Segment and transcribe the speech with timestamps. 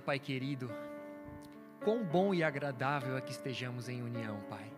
[0.00, 0.70] Pai querido.
[1.84, 4.70] Quão bom e agradável é que estejamos em união, Pai.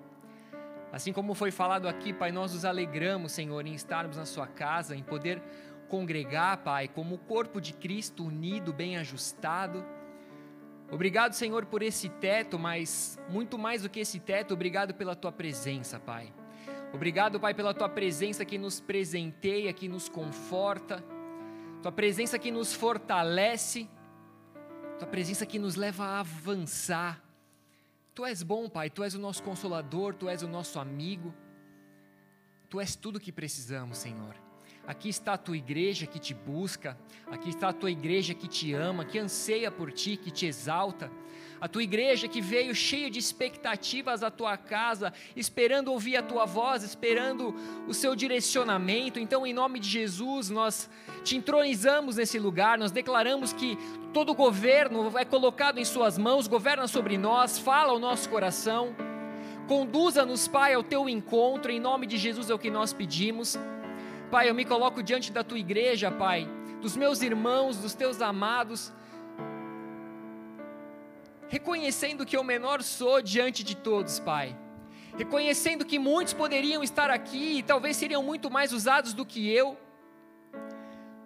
[0.93, 4.95] Assim como foi falado aqui, Pai, nós nos alegramos, Senhor, em estarmos na Sua casa,
[4.95, 5.43] em poder
[5.89, 9.85] congregar, Pai, como o corpo de Cristo unido, bem ajustado.
[10.91, 15.33] Obrigado, Senhor, por esse teto, mas muito mais do que esse teto, obrigado pela Tua
[15.33, 16.33] presença, Pai.
[16.93, 21.03] Obrigado, Pai, pela Tua presença que nos presenteia, que nos conforta,
[21.83, 23.89] Tua presença que nos fortalece
[25.03, 27.21] tua presença que nos leva a avançar.
[28.15, 31.35] Tu és bom, Pai, Tu és o nosso consolador, Tu és o nosso amigo,
[32.71, 34.37] Tu és tudo o que precisamos, Senhor.
[34.87, 38.75] Aqui está a tua igreja que te busca, aqui está a tua igreja que te
[38.75, 41.11] ama, que anseia por ti, que te exalta.
[41.63, 46.45] A tua igreja que veio cheia de expectativas à tua casa, esperando ouvir a tua
[46.45, 47.55] voz, esperando
[47.87, 49.21] o seu direcionamento.
[49.21, 50.91] Então, em nome de Jesus, nós
[51.23, 53.79] te entronizamos nesse lugar, nós declaramos que
[54.13, 58.93] todo governo é colocado em Suas mãos, governa sobre nós, fala ao nosso coração.
[59.69, 63.57] Conduza-nos, Pai, ao teu encontro, em nome de Jesus é o que nós pedimos.
[64.33, 66.45] Pai, eu me coloco diante da tua igreja, Pai,
[66.81, 68.93] dos meus irmãos, dos teus amados,
[71.53, 74.57] reconhecendo que eu menor sou diante de todos, Pai.
[75.19, 79.77] Reconhecendo que muitos poderiam estar aqui e talvez seriam muito mais usados do que eu.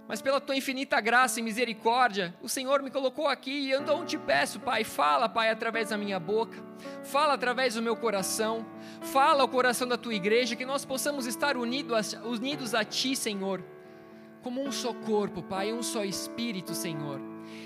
[0.08, 4.04] Mas pela tua infinita graça e misericórdia, o Senhor me colocou aqui e eu então
[4.04, 6.60] te peço, Pai, fala, Pai, através da minha boca,
[7.04, 8.66] fala através do meu coração,
[9.02, 13.14] fala ao coração da tua igreja, que nós possamos estar unidos a, unidos a Ti,
[13.14, 13.64] Senhor,
[14.42, 17.20] como um só corpo, Pai, um só espírito, Senhor.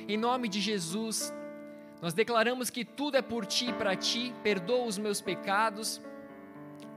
[0.06, 1.32] Em nome de Jesus,
[2.00, 6.00] nós declaramos que tudo é por Ti e para Ti, perdoa os meus pecados,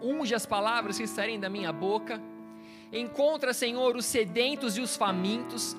[0.02, 2.22] unge as palavras que saírem da minha boca
[2.94, 5.76] Encontra, Senhor, os sedentos e os famintos,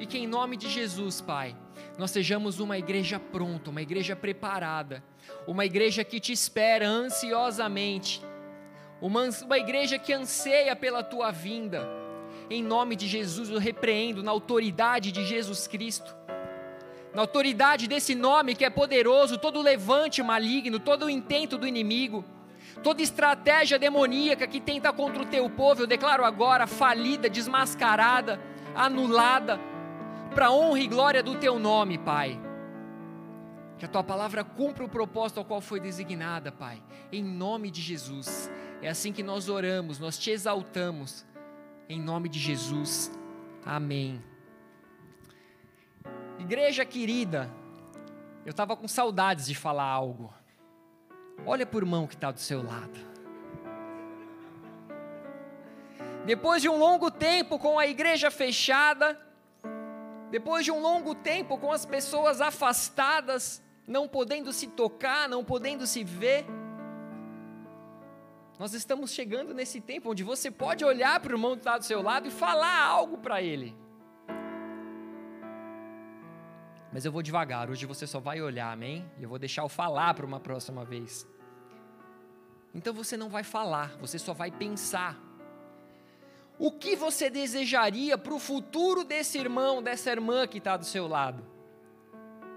[0.00, 1.54] e que em nome de Jesus, Pai,
[1.98, 5.04] nós sejamos uma igreja pronta, uma igreja preparada,
[5.46, 8.22] uma igreja que te espera ansiosamente,
[9.02, 11.86] uma, uma igreja que anseia pela tua vinda.
[12.48, 16.15] Em nome de Jesus, eu repreendo na autoridade de Jesus Cristo,
[17.16, 22.24] na autoridade desse nome que é poderoso, todo levante maligno, todo intento do inimigo
[22.82, 28.40] Toda estratégia demoníaca que tenta contra o teu povo, eu declaro agora falida, desmascarada,
[28.74, 29.58] anulada,
[30.34, 32.40] para honra e glória do teu nome, Pai.
[33.78, 37.80] Que a tua palavra cumpra o propósito ao qual foi designada, Pai, em nome de
[37.80, 38.50] Jesus.
[38.82, 41.26] É assim que nós oramos, nós te exaltamos,
[41.88, 43.10] em nome de Jesus.
[43.64, 44.22] Amém.
[46.46, 47.50] Igreja querida,
[48.44, 50.32] eu estava com saudades de falar algo.
[51.44, 53.00] Olha por mão que está do seu lado.
[56.24, 59.20] Depois de um longo tempo com a igreja fechada,
[60.30, 65.84] depois de um longo tempo com as pessoas afastadas, não podendo se tocar, não podendo
[65.84, 66.46] se ver,
[68.56, 71.84] nós estamos chegando nesse tempo onde você pode olhar para o irmão que está do
[71.84, 73.85] seu lado e falar algo para ele.
[76.96, 79.04] Mas eu vou devagar, hoje você só vai olhar, amém?
[79.18, 81.28] E eu vou deixar o falar para uma próxima vez.
[82.74, 85.14] Então você não vai falar, você só vai pensar.
[86.58, 91.06] O que você desejaria para o futuro desse irmão, dessa irmã que está do seu
[91.06, 91.44] lado?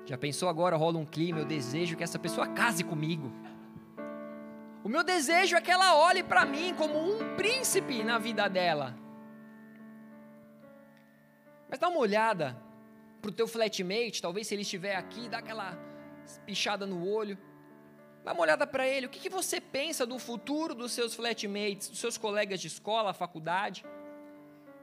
[0.06, 3.30] Já pensou agora, rola um clima, eu desejo que essa pessoa case comigo.
[4.86, 8.96] O meu desejo é que ela olhe para mim como um príncipe na vida dela.
[11.70, 12.69] Mas dá uma olhada
[13.22, 15.78] para o teu flatmate, talvez se ele estiver aqui, dá aquela
[16.46, 17.38] pichada no olho.
[18.24, 21.90] Dá uma olhada para ele, o que, que você pensa do futuro dos seus flatmates,
[21.90, 23.86] dos seus colegas de escola, faculdade?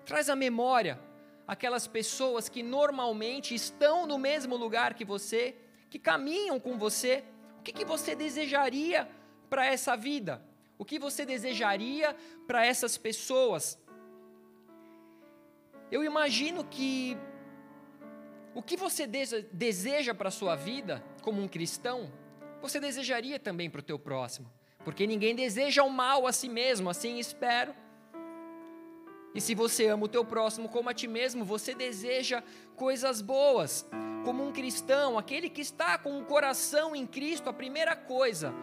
[0.04, 0.98] Traz à memória
[1.46, 5.54] aquelas pessoas que normalmente estão no mesmo lugar que você,
[5.90, 7.24] que caminham com você.
[7.58, 9.08] O que, que você desejaria
[9.48, 10.42] para essa vida?
[10.78, 12.16] O que você desejaria
[12.46, 13.78] para essas pessoas?
[15.90, 17.16] Eu imagino que
[18.56, 19.06] o que você
[19.52, 22.10] deseja para a sua vida, como um cristão,
[22.62, 24.50] você desejaria também para o teu próximo.
[24.82, 27.74] Porque ninguém deseja o mal a si mesmo, assim espero.
[29.34, 32.42] E se você ama o teu próximo como a ti mesmo, você deseja
[32.74, 33.86] coisas boas.
[34.24, 38.54] Como um cristão, aquele que está com o coração em Cristo, a primeira coisa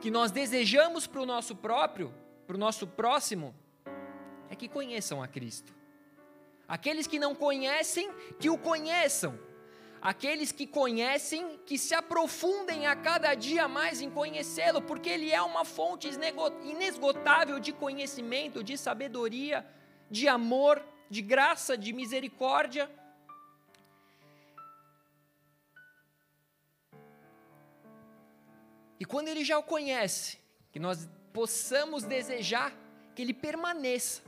[0.00, 2.14] que nós desejamos para o nosso próprio,
[2.46, 3.52] para o nosso próximo,
[4.48, 5.79] é que conheçam a Cristo.
[6.76, 8.08] Aqueles que não conhecem,
[8.38, 9.36] que o conheçam.
[10.00, 15.42] Aqueles que conhecem, que se aprofundem a cada dia mais em conhecê-lo, porque ele é
[15.42, 16.08] uma fonte
[16.72, 19.66] inesgotável de conhecimento, de sabedoria,
[20.08, 22.88] de amor, de graça, de misericórdia.
[29.10, 30.38] quando ele já o conhece,
[30.70, 32.72] que nós possamos desejar
[33.12, 34.22] que ele permaneça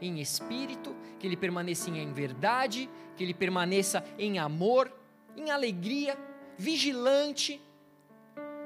[0.00, 4.92] em espírito, que ele permaneça em verdade, que ele permaneça em amor,
[5.36, 6.16] em alegria,
[6.56, 7.60] vigilante,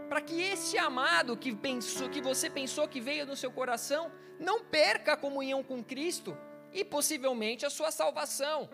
[0.08, 4.62] para que esse amado que pensou, que você pensou que veio no seu coração, não
[4.62, 6.36] perca a comunhão com Cristo
[6.72, 8.68] e possivelmente a sua salvação.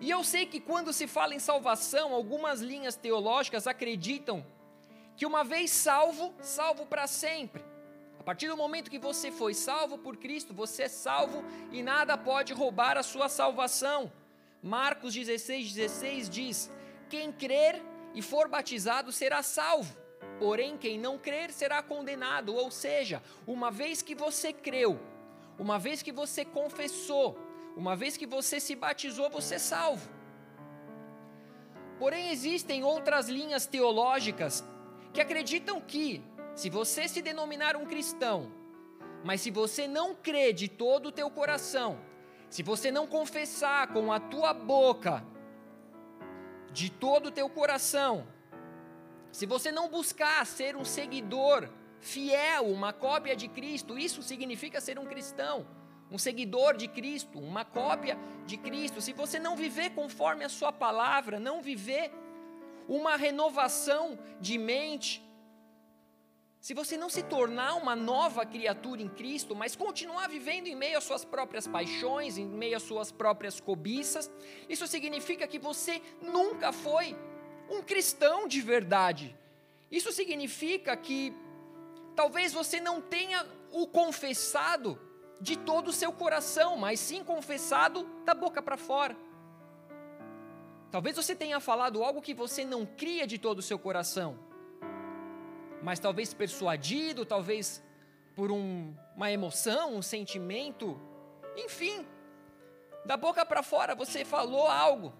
[0.00, 4.44] E eu sei que quando se fala em salvação, algumas linhas teológicas acreditam
[5.16, 7.64] que uma vez salvo, salvo para sempre.
[8.28, 11.42] Partir do momento que você foi salvo por Cristo, você é salvo
[11.72, 14.12] e nada pode roubar a sua salvação.
[14.62, 16.70] Marcos 16, 16 diz:
[17.08, 17.82] Quem crer
[18.14, 19.96] e for batizado será salvo,
[20.38, 22.54] porém quem não crer será condenado.
[22.54, 25.00] Ou seja, uma vez que você creu,
[25.58, 27.34] uma vez que você confessou,
[27.74, 30.06] uma vez que você se batizou, você é salvo.
[31.98, 34.62] Porém, existem outras linhas teológicas
[35.14, 36.22] que acreditam que,
[36.60, 38.38] se você se denominar um cristão,
[39.24, 41.90] mas se você não crê de todo o teu coração,
[42.50, 45.24] se você não confessar com a tua boca,
[46.72, 48.26] de todo o teu coração,
[49.30, 51.68] se você não buscar ser um seguidor
[52.00, 55.66] fiel, uma cópia de Cristo, isso significa ser um cristão
[56.10, 60.72] um seguidor de Cristo, uma cópia de Cristo, se você não viver conforme a Sua
[60.72, 62.10] palavra, não viver
[62.88, 65.22] uma renovação de mente,
[66.60, 70.98] se você não se tornar uma nova criatura em Cristo, mas continuar vivendo em meio
[70.98, 74.30] às suas próprias paixões, em meio às suas próprias cobiças,
[74.68, 77.16] isso significa que você nunca foi
[77.70, 79.36] um cristão de verdade.
[79.90, 81.32] Isso significa que
[82.16, 85.00] talvez você não tenha o confessado
[85.40, 89.16] de todo o seu coração, mas sim confessado da boca para fora.
[90.90, 94.38] Talvez você tenha falado algo que você não cria de todo o seu coração,
[95.82, 97.82] mas talvez persuadido, talvez
[98.34, 101.00] por um, uma emoção, um sentimento,
[101.56, 102.06] enfim,
[103.04, 105.12] da boca para fora você falou algo.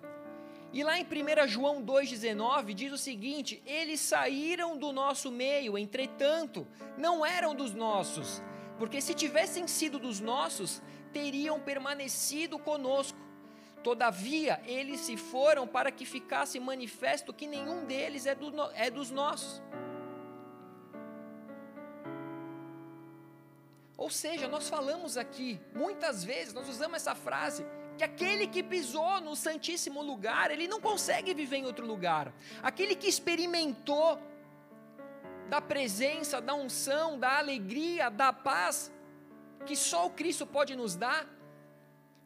[0.72, 6.66] E lá em 1 João 2,19 diz o seguinte: Eles saíram do nosso meio, entretanto,
[6.96, 8.43] não eram dos nossos,
[8.78, 10.82] porque se tivessem sido dos nossos,
[11.12, 13.19] teriam permanecido conosco.
[13.82, 19.10] Todavia, eles se foram para que ficasse manifesto que nenhum deles é, do, é dos
[19.10, 19.62] nossos.
[23.99, 27.67] Ou seja, nós falamos aqui, muitas vezes, nós usamos essa frase,
[27.99, 32.33] que aquele que pisou no Santíssimo Lugar, ele não consegue viver em outro lugar.
[32.62, 34.23] Aquele que experimentou
[35.49, 38.93] da presença, da unção, da alegria, da paz
[39.67, 41.27] que só o Cristo pode nos dar.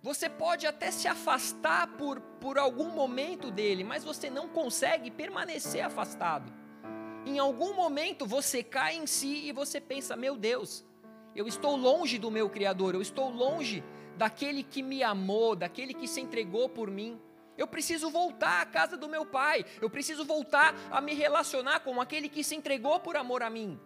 [0.03, 5.83] Você pode até se afastar por, por algum momento dele, mas você não consegue permanecer
[5.83, 6.53] afastado.
[7.25, 10.85] Em algum momento você cai em si e você pensa: meu Deus,
[11.35, 13.83] eu estou longe do meu Criador, eu estou longe
[14.17, 17.21] daquele que me amou, daquele que se entregou por mim.
[17.57, 19.65] Eu preciso voltar à casa do meu pai.
[19.81, 23.79] Eu preciso voltar a me relacionar com aquele que se entregou por amor a mim.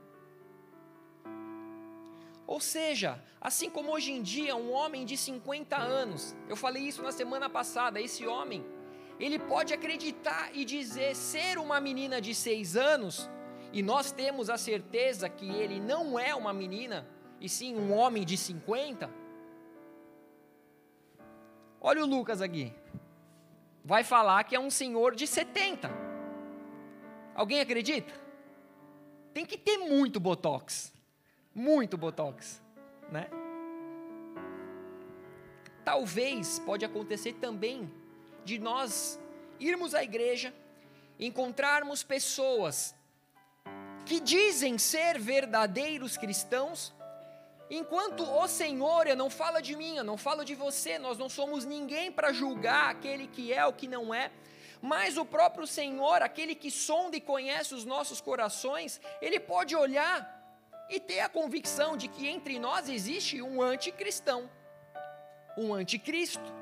[2.47, 7.03] Ou seja, assim como hoje em dia um homem de 50 anos, eu falei isso
[7.03, 8.65] na semana passada, esse homem,
[9.19, 13.29] ele pode acreditar e dizer ser uma menina de 6 anos,
[13.73, 17.05] e nós temos a certeza que ele não é uma menina,
[17.41, 19.11] e sim um homem de 50.
[21.81, 22.73] Olha o Lucas aqui
[23.87, 25.89] vai falar que é um senhor de 70.
[27.37, 28.13] Alguém acredita?
[29.33, 30.93] Tem que ter muito botox.
[31.55, 32.61] Muito botox,
[33.13, 33.29] né?
[35.85, 37.89] Talvez pode acontecer também
[38.45, 39.21] de nós
[39.61, 40.53] irmos à igreja,
[41.19, 42.93] encontrarmos pessoas
[44.05, 46.93] que dizem ser verdadeiros cristãos,
[47.69, 51.65] Enquanto o Senhor, não falo de mim, eu não falo de você, nós não somos
[51.65, 54.31] ninguém para julgar aquele que é ou que não é,
[54.81, 60.33] mas o próprio Senhor, aquele que sonda e conhece os nossos corações, ele pode olhar
[60.89, 64.49] e ter a convicção de que entre nós existe um anticristão,
[65.57, 66.55] um anticristo.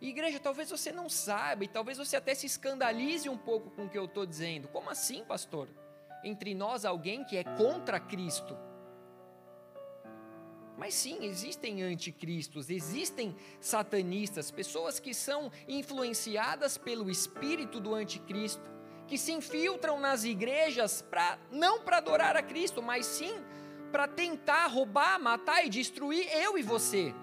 [0.00, 3.88] igreja, talvez você não saiba, e talvez você até se escandalize um pouco com o
[3.88, 4.68] que eu estou dizendo.
[4.68, 5.68] Como assim, pastor?
[6.22, 8.56] Entre nós alguém que é contra Cristo
[10.80, 18.62] mas sim, existem anticristos, existem satanistas, pessoas que são influenciadas pelo espírito do anticristo,
[19.06, 23.34] que se infiltram nas igrejas para não para adorar a Cristo, mas sim
[23.92, 27.14] para tentar roubar, matar e destruir eu e você,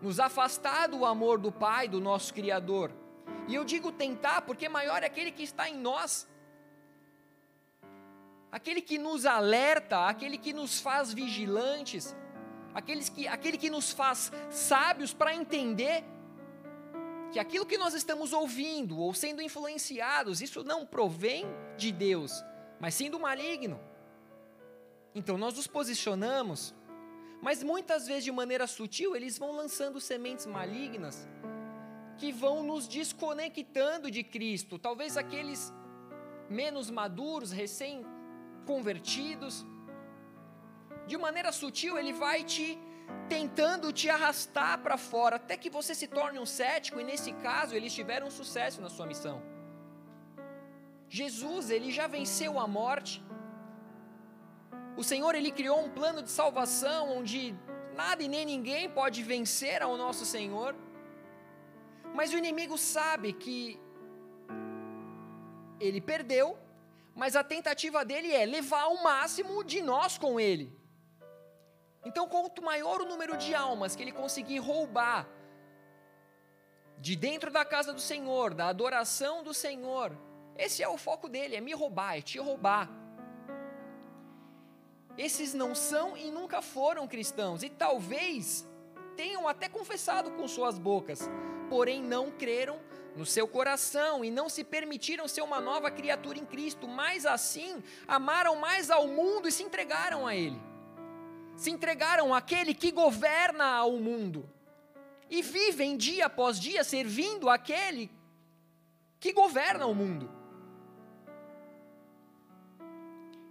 [0.00, 2.92] nos afastar do amor do Pai, do nosso Criador.
[3.48, 6.28] E eu digo tentar porque maior é aquele que está em nós.
[8.52, 12.14] aquele que nos alerta, aquele que nos faz vigilantes,
[12.74, 16.04] aqueles que, aquele que nos faz sábios para entender
[17.32, 22.44] que aquilo que nós estamos ouvindo ou sendo influenciados, isso não provém de Deus,
[22.80, 23.80] mas sim do maligno.
[25.14, 26.74] Então nós nos posicionamos,
[27.40, 31.28] mas muitas vezes de maneira sutil eles vão lançando sementes malignas
[32.18, 34.78] que vão nos desconectando de Cristo.
[34.78, 35.72] Talvez aqueles
[36.48, 39.66] menos maduros, recém-convertidos,
[41.06, 42.78] de maneira sutil ele vai te
[43.28, 47.74] tentando te arrastar para fora, até que você se torne um cético, e nesse caso
[47.74, 49.42] eles tiveram sucesso na sua missão.
[51.08, 53.22] Jesus, ele já venceu a morte.
[54.96, 57.54] O Senhor, ele criou um plano de salvação onde
[57.94, 60.74] nada e nem ninguém pode vencer ao nosso Senhor.
[62.14, 63.80] Mas o inimigo sabe que
[65.80, 66.56] ele perdeu,
[67.14, 70.72] mas a tentativa dele é levar o máximo de nós com ele.
[72.04, 75.26] Então, quanto maior o número de almas que ele conseguir roubar
[76.98, 80.16] de dentro da casa do Senhor, da adoração do Senhor,
[80.56, 82.90] esse é o foco dele, é me roubar, é te roubar.
[85.16, 88.66] Esses não são e nunca foram cristãos, e talvez
[89.16, 91.28] tenham até confessado com suas bocas,
[91.70, 92.78] porém não creram
[93.16, 97.82] no seu coração e não se permitiram ser uma nova criatura em Cristo, mas assim
[98.08, 100.73] amaram mais ao mundo e se entregaram a Ele
[101.56, 104.48] se entregaram àquele que governa o mundo
[105.30, 108.10] e vivem dia após dia servindo aquele
[109.18, 110.30] que governa o mundo.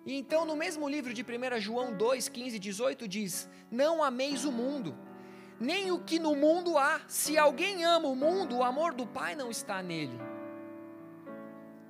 [0.05, 4.43] E então, no mesmo livro de 1 João 2, 15 e 18, diz: Não ameis
[4.43, 4.97] o mundo,
[5.59, 7.01] nem o que no mundo há.
[7.07, 10.19] Se alguém ama o mundo, o amor do Pai não está nele.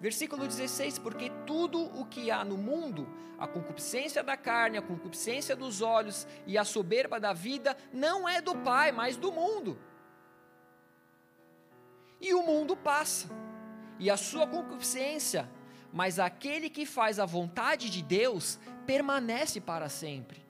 [0.03, 3.07] Versículo 16: Porque tudo o que há no mundo,
[3.39, 8.41] a concupiscência da carne, a concupiscência dos olhos e a soberba da vida, não é
[8.41, 9.79] do Pai, mas do mundo.
[12.19, 13.29] E o mundo passa,
[13.98, 15.50] e a sua concupiscência,
[15.93, 20.45] mas aquele que faz a vontade de Deus permanece para sempre.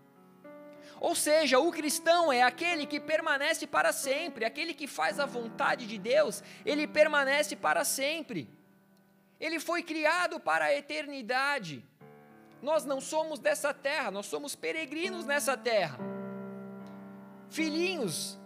[0.99, 5.85] Ou seja, o cristão é aquele que permanece para sempre, aquele que faz a vontade
[5.85, 8.49] de Deus, ele permanece para sempre.
[9.43, 11.83] Ele foi criado para a eternidade.
[12.61, 15.99] Nós não somos dessa terra, nós somos peregrinos nessa terra.
[17.49, 18.39] Filhinhos,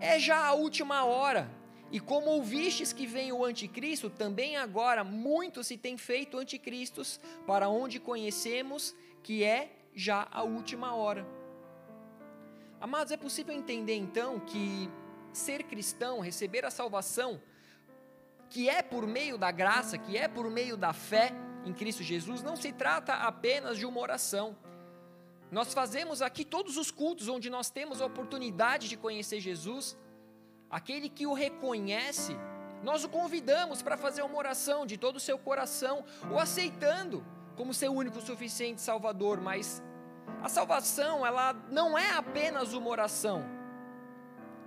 [0.00, 1.50] é já a última hora.
[1.90, 7.68] E como ouvistes que vem o anticristo, também agora muito se tem feito anticristos, para
[7.68, 11.26] onde conhecemos que é já a última hora.
[12.80, 14.88] Amados, é possível entender então que
[15.30, 17.38] ser cristão, receber a salvação,
[18.52, 21.32] que é por meio da graça, que é por meio da fé
[21.64, 24.54] em Cristo Jesus, não se trata apenas de uma oração.
[25.50, 29.96] Nós fazemos aqui todos os cultos onde nós temos a oportunidade de conhecer Jesus,
[30.70, 32.36] aquele que o reconhece,
[32.82, 37.24] nós o convidamos para fazer uma oração de todo o seu coração, o aceitando
[37.56, 39.82] como seu único suficiente Salvador, mas
[40.42, 43.42] a salvação, ela não é apenas uma oração.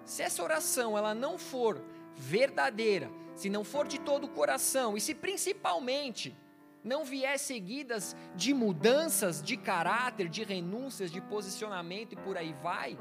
[0.03, 1.79] Se essa oração ela não for
[2.15, 6.35] verdadeira, se não for de todo o coração e se principalmente
[6.83, 12.97] não vier seguidas de mudanças de caráter, de renúncias, de posicionamento e por aí vai,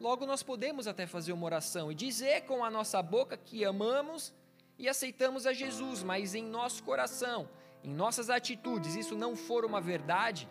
[0.00, 4.32] logo nós podemos até fazer uma oração e dizer com a nossa boca que amamos
[4.78, 7.50] e aceitamos a Jesus, mas em nosso coração,
[7.84, 10.48] em nossas atitudes, isso não for uma verdade,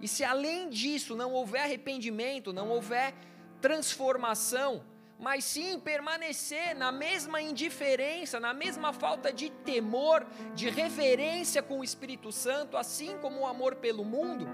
[0.00, 3.14] e se além disso não houver arrependimento, não houver
[3.60, 4.82] transformação,
[5.20, 11.84] mas sim permanecer na mesma indiferença, na mesma falta de temor, de reverência com o
[11.84, 14.48] Espírito Santo, assim como o amor pelo mundo,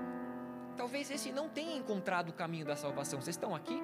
[0.76, 3.20] talvez esse não tenha encontrado o caminho da salvação.
[3.20, 3.80] Vocês estão aqui?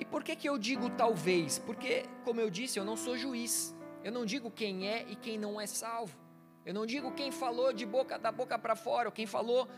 [0.00, 1.60] E por que, que eu digo talvez?
[1.60, 3.74] Porque, como eu disse, eu não sou juiz.
[4.02, 6.18] Eu não digo quem é e quem não é salvo.
[6.66, 9.68] Eu não digo quem falou de boca da boca para fora, ou quem falou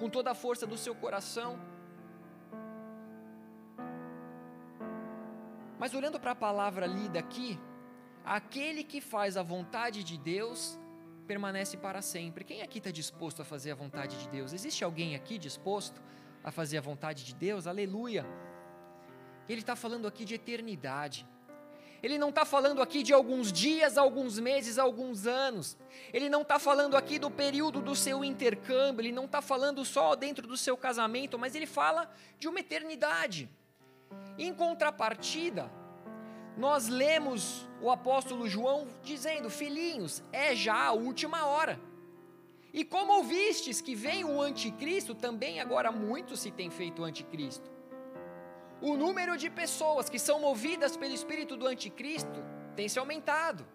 [0.00, 1.58] com toda a força do seu coração.
[5.78, 7.60] Mas olhando para a palavra lida aqui,
[8.24, 10.78] aquele que faz a vontade de Deus
[11.26, 12.44] permanece para sempre.
[12.44, 14.52] Quem aqui está disposto a fazer a vontade de Deus?
[14.52, 16.02] Existe alguém aqui disposto
[16.42, 17.66] a fazer a vontade de Deus?
[17.66, 18.24] Aleluia!
[19.48, 21.26] Ele está falando aqui de eternidade.
[22.02, 25.76] Ele não está falando aqui de alguns dias, alguns meses, alguns anos.
[26.12, 29.02] Ele não está falando aqui do período do seu intercâmbio.
[29.02, 33.50] Ele não está falando só dentro do seu casamento, mas ele fala de uma eternidade.
[34.38, 35.70] Em contrapartida,
[36.56, 41.78] nós lemos o apóstolo João dizendo: Filhinhos, é já a última hora.
[42.72, 47.79] E como ouvistes que vem o anticristo, também agora muito se tem feito anticristo.
[48.80, 52.42] O número de pessoas que são movidas pelo espírito do anticristo
[52.74, 53.66] tem se aumentado.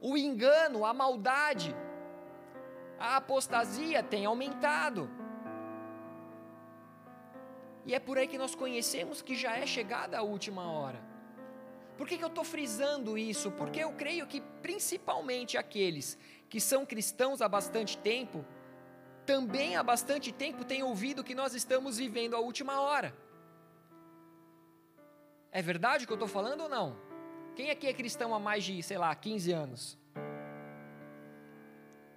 [0.00, 1.74] O engano, a maldade,
[2.98, 5.10] a apostasia tem aumentado.
[7.84, 11.02] E é por aí que nós conhecemos que já é chegada a última hora.
[11.96, 13.50] Por que, que eu estou frisando isso?
[13.52, 16.18] Porque eu creio que principalmente aqueles
[16.48, 18.44] que são cristãos há bastante tempo,
[19.26, 23.14] também há bastante tempo têm ouvido que nós estamos vivendo a última hora.
[25.58, 26.96] É verdade o que eu estou falando ou não?
[27.54, 29.96] Quem aqui é cristão há mais de, sei lá, 15 anos?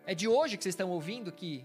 [0.08, 1.63] É de hoje que vocês estão ouvindo que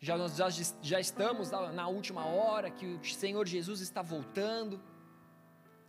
[0.00, 0.48] já, nós já,
[0.80, 4.80] já estamos na, última hora, que o Senhor Jesus está voltando.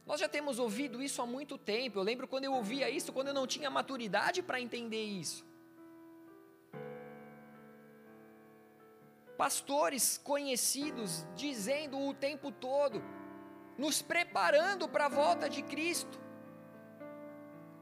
[0.05, 1.99] Nós já temos ouvido isso há muito tempo.
[1.99, 5.45] Eu lembro quando eu ouvia isso, quando eu não tinha maturidade para entender isso.
[9.37, 13.01] Pastores conhecidos dizendo o tempo todo,
[13.77, 16.19] nos preparando para a volta de Cristo.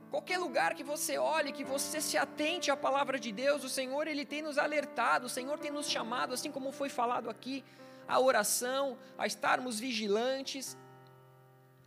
[0.09, 4.07] Qualquer lugar que você olhe, que você se atente à palavra de Deus, o Senhor
[4.07, 7.63] ele tem nos alertado, o Senhor tem nos chamado, assim como foi falado aqui,
[8.07, 10.77] à oração, a estarmos vigilantes,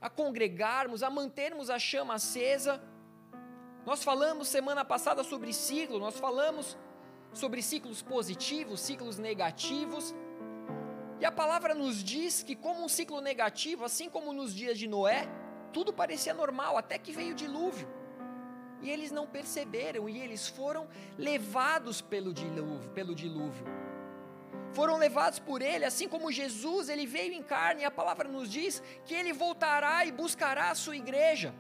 [0.01, 2.83] a congregarmos, a mantermos a chama acesa.
[3.85, 6.77] Nós falamos semana passada sobre ciclo, nós falamos
[7.33, 10.15] sobre ciclos positivos, ciclos negativos.
[11.21, 14.87] E a palavra nos diz que, como um ciclo negativo, assim como nos dias de
[14.87, 15.29] Noé,
[15.73, 17.89] tudo parecia normal, até que veio o dilúvio.
[18.83, 22.91] E eles não perceberam, e eles foram levados pelo dilúvio.
[22.91, 23.67] Pelo dilúvio
[24.77, 28.51] foram levados por ele, assim como Jesus, ele veio em carne, e a palavra nos
[28.51, 31.55] diz que ele voltará e buscará a sua igreja.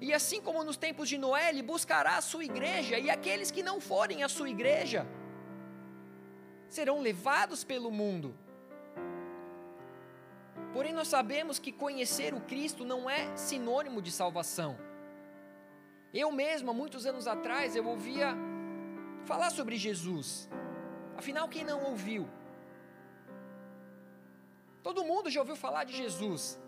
[0.00, 3.62] E assim como nos tempos de Noé, ele buscará a sua igreja, e aqueles que
[3.62, 5.04] não forem a sua igreja
[6.68, 8.34] serão levados pelo mundo.
[10.72, 14.78] Porém, nós sabemos que conhecer o Cristo não é sinônimo de salvação.
[16.12, 18.36] Eu mesmo, há muitos anos atrás, eu ouvia
[19.24, 20.48] falar sobre Jesus.
[21.16, 22.28] Afinal, quem não ouviu?
[24.82, 26.58] Todo mundo já ouviu falar de Jesus.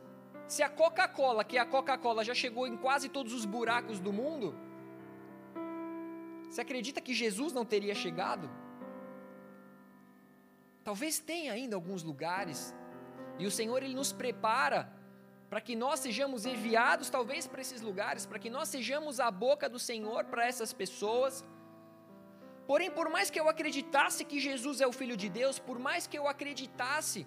[0.46, 4.12] Se a Coca-Cola, que é a Coca-Cola, já chegou em quase todos os buracos do
[4.12, 4.54] mundo,
[6.50, 8.50] você acredita que Jesus não teria chegado?
[10.84, 12.74] Talvez tenha ainda alguns lugares,
[13.38, 14.90] e o Senhor ele nos prepara
[15.48, 19.68] para que nós sejamos enviados talvez para esses lugares, para que nós sejamos a boca
[19.68, 21.44] do Senhor para essas pessoas.
[22.66, 26.06] Porém, por mais que eu acreditasse que Jesus é o Filho de Deus, por mais
[26.06, 27.26] que eu acreditasse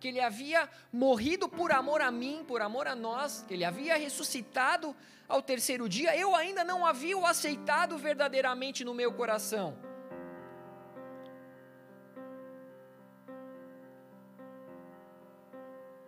[0.00, 3.96] que ele havia morrido por amor a mim, por amor a nós, que ele havia
[3.96, 4.96] ressuscitado
[5.28, 9.78] ao terceiro dia, eu ainda não havia o aceitado verdadeiramente no meu coração.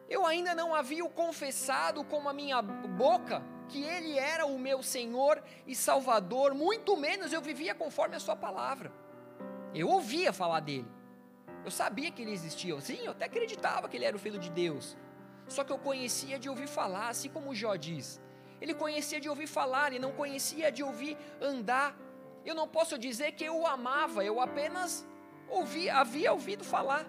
[0.08, 5.42] Eu ainda não havia confessado com a minha boca que Ele era o meu Senhor
[5.66, 8.92] e Salvador, muito menos eu vivia conforme a Sua palavra.
[9.74, 10.86] Eu ouvia falar dele.
[11.64, 12.78] Eu sabia que ele existia.
[12.80, 14.96] Sim, eu até acreditava que ele era o filho de Deus.
[15.48, 18.20] Só que eu conhecia de ouvir falar, assim como Jó diz.
[18.60, 21.96] Ele conhecia de ouvir falar e não conhecia de ouvir andar.
[22.44, 25.06] Eu não posso dizer que eu o amava, eu apenas
[25.48, 27.06] ouvia, havia ouvido falar.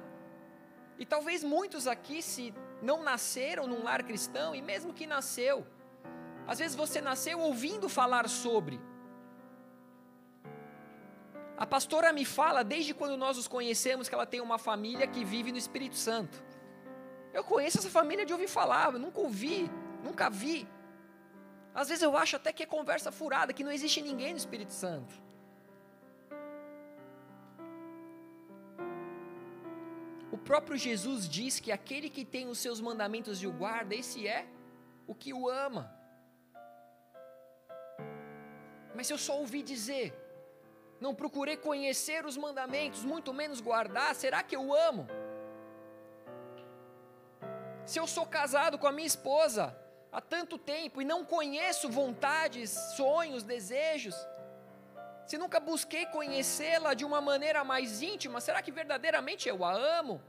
[0.97, 5.65] E talvez muitos aqui, se não nasceram num lar cristão, e mesmo que nasceu,
[6.47, 8.79] às vezes você nasceu ouvindo falar sobre,
[11.57, 15.23] a pastora me fala, desde quando nós os conhecemos, que ela tem uma família que
[15.23, 16.43] vive no Espírito Santo.
[17.33, 19.69] Eu conheço essa família de ouvir falar, eu nunca ouvi,
[20.03, 20.67] nunca vi.
[21.73, 24.73] Às vezes eu acho até que é conversa furada, que não existe ninguém no Espírito
[24.73, 25.13] Santo.
[30.35, 34.27] O próprio Jesus diz que aquele que tem os seus mandamentos e o guarda, esse
[34.27, 34.45] é
[35.07, 35.83] o que o ama.
[38.93, 40.13] Mas eu só ouvi dizer,
[40.99, 45.07] não procurei conhecer os mandamentos, muito menos guardar, será que eu amo?
[47.85, 49.73] Se eu sou casado com a minha esposa
[50.11, 54.15] há tanto tempo e não conheço vontades, sonhos, desejos,
[55.25, 60.21] se nunca busquei conhecê-la de uma maneira mais íntima, será que verdadeiramente eu a amo?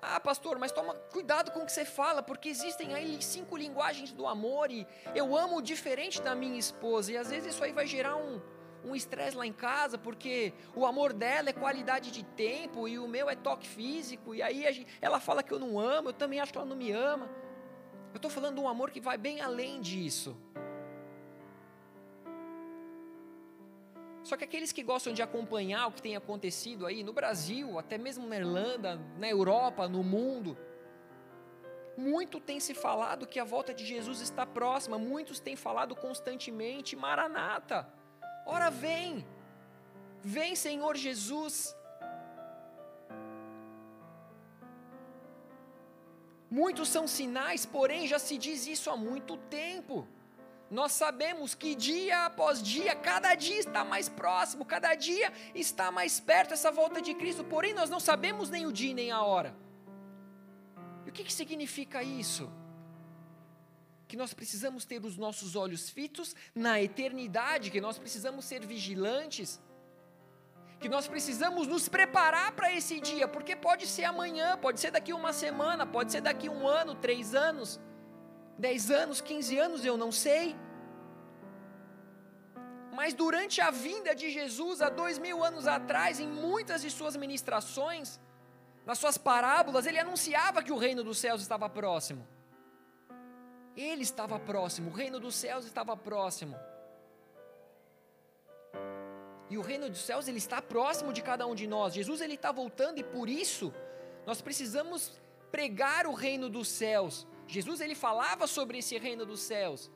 [0.00, 4.12] Ah, pastor, mas toma cuidado com o que você fala, porque existem aí cinco linguagens
[4.12, 7.86] do amor e eu amo diferente da minha esposa, e às vezes isso aí vai
[7.86, 8.40] gerar um
[8.84, 13.08] um estresse lá em casa, porque o amor dela é qualidade de tempo e o
[13.08, 16.40] meu é toque físico, e aí gente, ela fala que eu não amo, eu também
[16.40, 17.28] acho que ela não me ama.
[18.12, 20.36] Eu estou falando de um amor que vai bem além disso.
[24.28, 27.96] Só que aqueles que gostam de acompanhar o que tem acontecido aí no Brasil, até
[27.96, 30.54] mesmo na Irlanda, na Europa, no mundo,
[31.96, 36.94] muito tem se falado que a volta de Jesus está próxima, muitos têm falado constantemente:
[36.94, 37.88] Maranata,
[38.44, 39.26] ora vem,
[40.20, 41.74] vem Senhor Jesus.
[46.50, 50.06] Muitos são sinais, porém já se diz isso há muito tempo.
[50.70, 56.20] Nós sabemos que dia após dia, cada dia está mais próximo, cada dia está mais
[56.20, 59.56] perto essa volta de Cristo, porém nós não sabemos nem o dia nem a hora.
[61.06, 62.52] E o que, que significa isso?
[64.06, 69.58] Que nós precisamos ter os nossos olhos fitos na eternidade, que nós precisamos ser vigilantes,
[70.78, 75.14] que nós precisamos nos preparar para esse dia, porque pode ser amanhã, pode ser daqui
[75.14, 77.80] uma semana, pode ser daqui um ano, três anos,
[78.58, 80.56] dez anos, quinze anos, eu não sei.
[82.98, 87.16] Mas durante a vinda de Jesus, há dois mil anos atrás, em muitas de suas
[87.16, 88.18] ministrações,
[88.84, 92.26] nas suas parábolas, ele anunciava que o reino dos céus estava próximo.
[93.76, 96.56] Ele estava próximo, o reino dos céus estava próximo.
[99.50, 101.94] E o reino dos céus ele está próximo de cada um de nós.
[101.94, 103.72] Jesus ele está voltando e por isso
[104.26, 105.12] nós precisamos
[105.50, 107.26] pregar o reino dos céus.
[107.48, 109.90] Jesus ele falava sobre esse reino dos céus.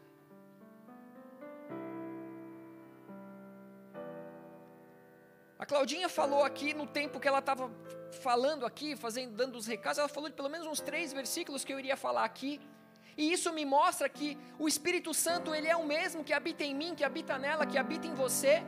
[5.59, 7.71] A Claudinha falou aqui no tempo que ela estava
[8.21, 11.73] falando aqui, fazendo, dando os recados, ela falou de pelo menos uns três versículos que
[11.73, 12.61] eu iria falar aqui.
[13.17, 16.75] E isso me mostra que o Espírito Santo ele é o mesmo que habita em
[16.75, 18.63] mim, que habita nela, que habita em você.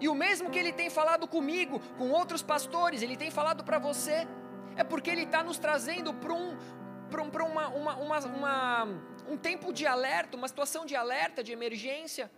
[0.00, 3.78] E o mesmo que ele tem falado comigo, com outros pastores, ele tem falado para
[3.78, 4.26] você,
[4.76, 6.56] é porque ele está nos trazendo para um,
[7.10, 8.84] para uma, uma, uma, uma,
[9.28, 12.30] um tempo de alerta, uma situação de alerta, de emergência.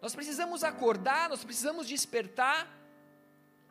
[0.00, 2.68] Nós precisamos acordar, nós precisamos despertar.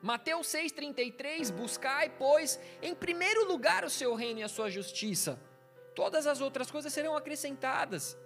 [0.02, 5.40] Mateus 6,33: Buscai, pois, em primeiro lugar o seu reino e a sua justiça,
[5.96, 8.18] todas as outras coisas serão acrescentadas.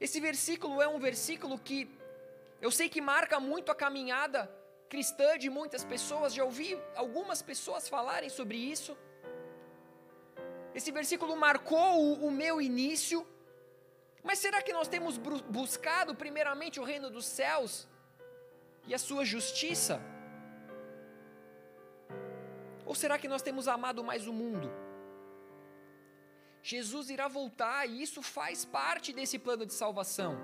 [0.00, 1.90] Esse versículo é um versículo que
[2.60, 4.50] eu sei que marca muito a caminhada
[4.88, 8.96] cristã de muitas pessoas, já ouvi algumas pessoas falarem sobre isso.
[10.74, 13.26] Esse versículo marcou o, o meu início,
[14.22, 17.88] mas será que nós temos buscado primeiramente o reino dos céus
[18.86, 20.00] e a sua justiça?
[22.84, 24.70] Ou será que nós temos amado mais o mundo?
[26.62, 30.36] Jesus irá voltar e isso faz parte desse plano de salvação.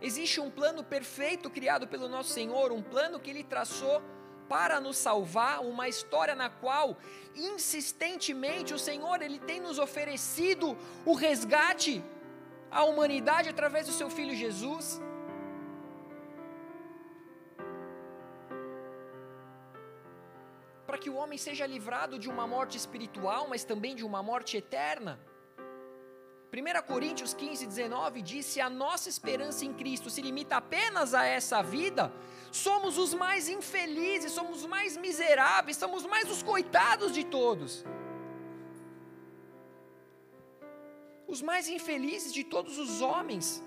[0.00, 4.00] Existe um plano perfeito criado pelo nosso Senhor, um plano que Ele traçou
[4.52, 6.96] para nos salvar, uma história na qual
[7.36, 12.02] insistentemente o Senhor ele tem nos oferecido o resgate
[12.68, 15.00] à humanidade através do seu filho Jesus.
[20.84, 24.56] Para que o homem seja livrado de uma morte espiritual, mas também de uma morte
[24.56, 25.20] eterna.
[26.52, 31.24] 1 Coríntios 15, 19 diz: se a nossa esperança em Cristo se limita apenas a
[31.24, 32.12] essa vida,
[32.50, 37.84] somos os mais infelizes, somos os mais miseráveis, somos mais os coitados de todos.
[41.28, 43.62] Os mais infelizes de todos os homens.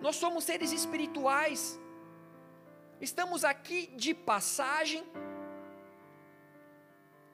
[0.00, 1.80] Nós somos seres espirituais,
[3.00, 5.04] estamos aqui de passagem,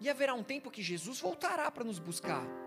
[0.00, 2.63] e haverá um tempo que Jesus voltará para nos buscar.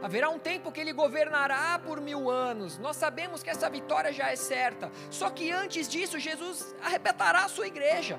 [0.00, 2.78] Haverá um tempo que ele governará por mil anos.
[2.78, 4.90] Nós sabemos que essa vitória já é certa.
[5.10, 8.18] Só que antes disso, Jesus arrebatará a sua igreja.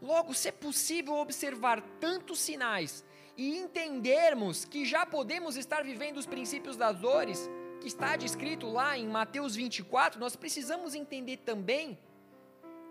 [0.00, 3.04] Logo, se é possível observar tantos sinais
[3.36, 7.48] e entendermos que já podemos estar vivendo os princípios das dores,
[7.80, 11.96] que está descrito lá em Mateus 24, nós precisamos entender também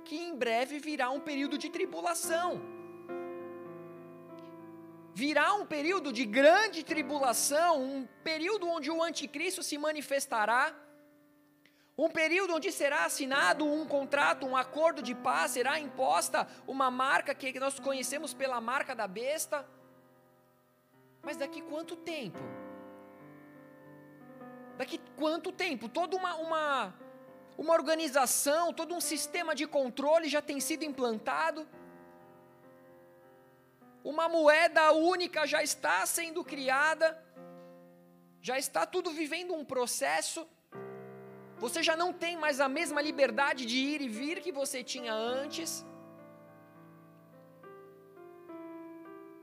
[0.05, 2.80] que em breve virá um período de tribulação
[5.13, 10.73] virá um período de grande tribulação, um período onde o anticristo se manifestará,
[11.97, 17.35] um período onde será assinado um contrato, um acordo de paz, será imposta uma marca
[17.35, 19.67] que nós conhecemos pela marca da besta.
[21.21, 22.39] Mas daqui quanto tempo?
[24.77, 25.87] Daqui quanto tempo?
[25.87, 26.93] Toda uma, uma,
[27.57, 31.67] uma organização, todo um sistema de controle já tem sido implantado
[34.03, 37.17] uma moeda única já está sendo criada,
[38.41, 40.47] já está tudo vivendo um processo.
[41.57, 45.13] Você já não tem mais a mesma liberdade de ir e vir que você tinha
[45.13, 45.85] antes.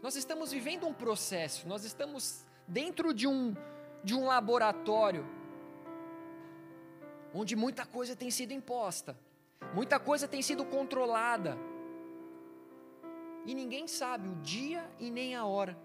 [0.03, 3.55] Nós estamos vivendo um processo, nós estamos dentro de um,
[4.03, 5.27] de um laboratório
[7.33, 9.17] onde muita coisa tem sido imposta,
[9.75, 11.59] muita coisa tem sido controlada,
[13.45, 15.77] e ninguém sabe o dia e nem a hora.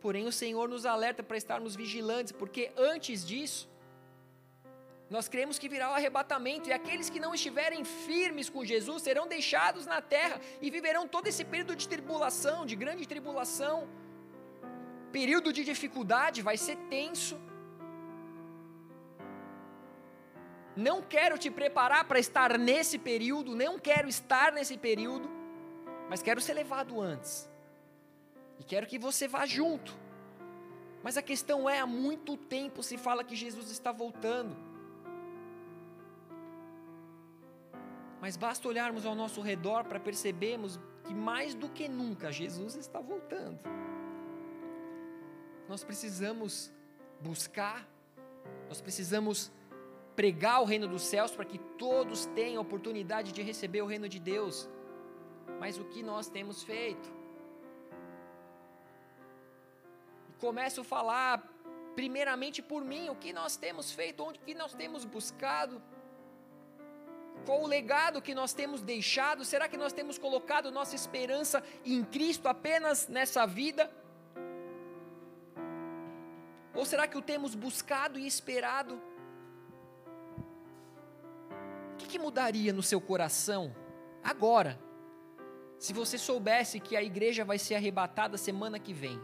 [0.00, 3.68] Porém, o Senhor nos alerta para estarmos vigilantes, porque antes disso,
[5.10, 9.26] nós cremos que virá o arrebatamento, e aqueles que não estiverem firmes com Jesus serão
[9.26, 13.88] deixados na terra e viverão todo esse período de tribulação, de grande tribulação.
[15.10, 17.36] Período de dificuldade vai ser tenso.
[20.76, 25.28] Não quero te preparar para estar nesse período, não quero estar nesse período,
[26.10, 27.48] mas quero ser levado antes.
[28.58, 29.96] E quero que você vá junto.
[31.04, 34.56] Mas a questão é: há muito tempo se fala que Jesus está voltando.
[38.20, 43.00] Mas basta olharmos ao nosso redor para percebermos que mais do que nunca Jesus está
[43.00, 43.60] voltando.
[45.68, 46.72] Nós precisamos
[47.20, 47.88] buscar,
[48.68, 49.52] nós precisamos
[50.16, 54.08] pregar o reino dos céus para que todos tenham a oportunidade de receber o reino
[54.08, 54.68] de Deus.
[55.60, 57.20] Mas o que nós temos feito?
[60.40, 61.46] começo a falar
[61.94, 65.82] primeiramente por mim, o que nós temos feito, onde que nós temos buscado,
[67.44, 69.44] qual o legado que nós temos deixado?
[69.44, 73.90] Será que nós temos colocado nossa esperança em Cristo apenas nessa vida?
[76.74, 79.00] Ou será que o temos buscado e esperado?
[81.92, 83.74] O que, que mudaria no seu coração
[84.22, 84.78] agora,
[85.84, 89.18] se você soubesse que a igreja vai ser arrebatada semana que vem?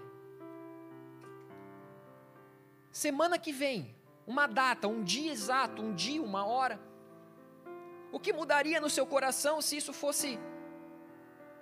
[2.91, 3.95] Semana que vem,
[4.27, 6.81] uma data, um dia exato, um dia, uma hora.
[8.11, 10.39] O que mudaria no seu coração se isso fosse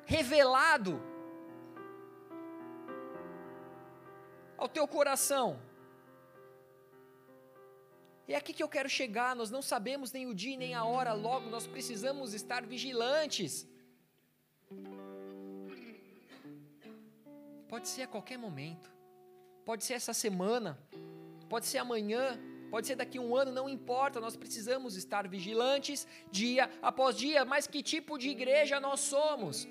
[0.07, 1.03] revelado
[4.57, 5.61] ao teu coração?
[8.29, 9.35] É aqui que eu quero chegar.
[9.35, 13.74] Nós não sabemos nem o dia nem a hora, logo nós precisamos estar vigilantes.
[17.69, 18.91] Pode ser a qualquer momento,
[19.65, 20.79] pode ser essa semana,
[21.49, 22.39] pode ser amanhã,
[22.71, 27.45] pode ser daqui a um ano, não importa, nós precisamos estar vigilantes dia após dia.
[27.45, 29.67] Mas que tipo de igreja nós somos?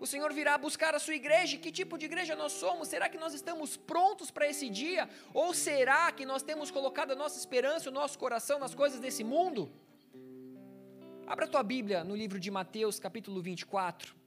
[0.00, 1.56] O Senhor virá buscar a sua igreja.
[1.56, 2.88] Que tipo de igreja nós somos?
[2.88, 5.08] Será que nós estamos prontos para esse dia?
[5.34, 9.24] Ou será que nós temos colocado a nossa esperança, o nosso coração nas coisas desse
[9.24, 9.70] mundo?
[11.26, 14.17] Abra a tua Bíblia no livro de Mateus, capítulo 24.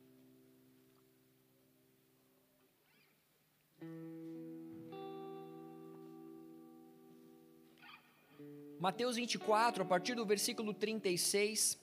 [8.81, 11.77] Mateus 24, a partir do versículo 36.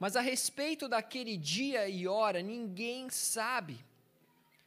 [0.00, 3.78] Mas a respeito daquele dia e hora, ninguém sabe.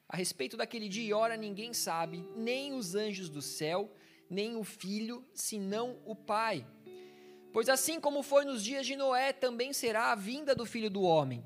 [0.08, 3.94] A respeito daquele dia e hora, ninguém sabe, nem os anjos do céu,
[4.30, 6.66] nem o filho, senão o Pai.
[7.52, 11.02] Pois assim como foi nos dias de Noé, também será a vinda do filho do
[11.02, 11.44] homem.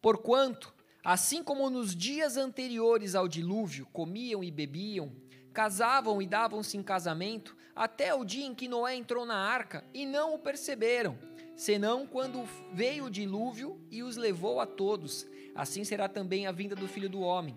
[0.00, 0.72] Porquanto
[1.04, 5.12] Assim como nos dias anteriores ao dilúvio, comiam e bebiam,
[5.52, 10.06] casavam e davam-se em casamento, até o dia em que Noé entrou na arca e
[10.06, 11.18] não o perceberam,
[11.56, 15.26] senão quando veio o dilúvio e os levou a todos.
[15.56, 17.56] Assim será também a vinda do filho do homem.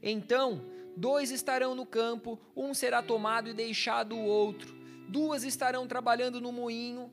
[0.00, 0.62] Então,
[0.96, 4.72] dois estarão no campo, um será tomado e deixado o outro,
[5.08, 7.10] duas estarão trabalhando no moinho,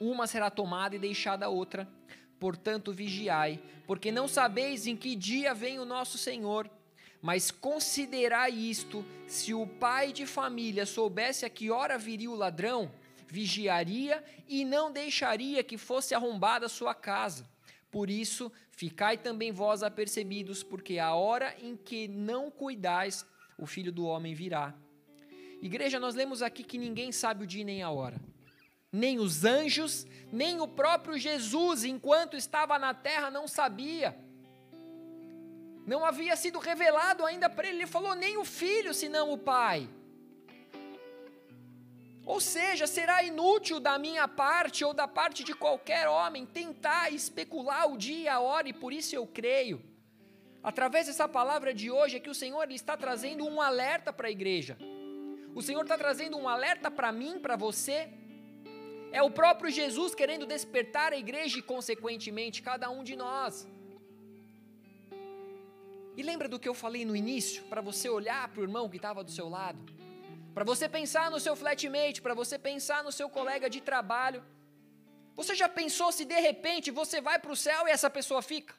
[0.00, 1.86] uma será tomada e deixada a outra.
[2.38, 6.70] Portanto, vigiai, porque não sabeis em que dia vem o nosso Senhor.
[7.20, 12.90] Mas considerai isto: se o pai de família soubesse a que hora viria o ladrão,
[13.26, 17.48] vigiaria e não deixaria que fosse arrombada a sua casa.
[17.90, 23.90] Por isso, ficai também vós apercebidos, porque a hora em que não cuidais, o filho
[23.90, 24.74] do homem virá.
[25.60, 28.20] Igreja, nós lemos aqui que ninguém sabe o dia nem a hora
[28.92, 34.16] nem os anjos, nem o próprio Jesus, enquanto estava na terra, não sabia.
[35.86, 37.78] Não havia sido revelado ainda para ele.
[37.78, 39.88] Ele falou: nem o filho, senão o pai.
[42.24, 47.90] Ou seja, será inútil da minha parte ou da parte de qualquer homem tentar especular
[47.90, 49.82] o dia, a hora, e por isso eu creio.
[50.62, 54.28] Através dessa palavra de hoje é que o Senhor ele está trazendo um alerta para
[54.28, 54.76] a igreja.
[55.54, 58.10] O Senhor está trazendo um alerta para mim, para você,
[59.12, 63.66] é o próprio Jesus querendo despertar a igreja e, consequentemente, cada um de nós.
[66.16, 67.62] E lembra do que eu falei no início?
[67.64, 69.78] Para você olhar para o irmão que estava do seu lado,
[70.52, 74.42] para você pensar no seu flatmate, para você pensar no seu colega de trabalho,
[75.38, 78.74] Você já pensou se de repente você vai para o céu e essa pessoa fica?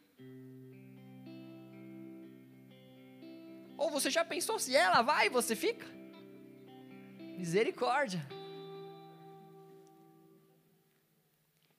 [3.77, 5.87] Ou você já pensou se ela vai e você fica?
[7.37, 8.21] Misericórdia.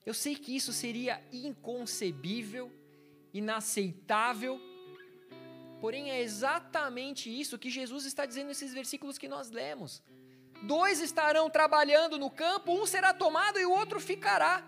[0.05, 2.71] Eu sei que isso seria inconcebível,
[3.33, 4.59] inaceitável,
[5.79, 10.01] porém é exatamente isso que Jesus está dizendo nesses versículos que nós lemos.
[10.63, 14.63] Dois estarão trabalhando no campo, um será tomado e o outro ficará.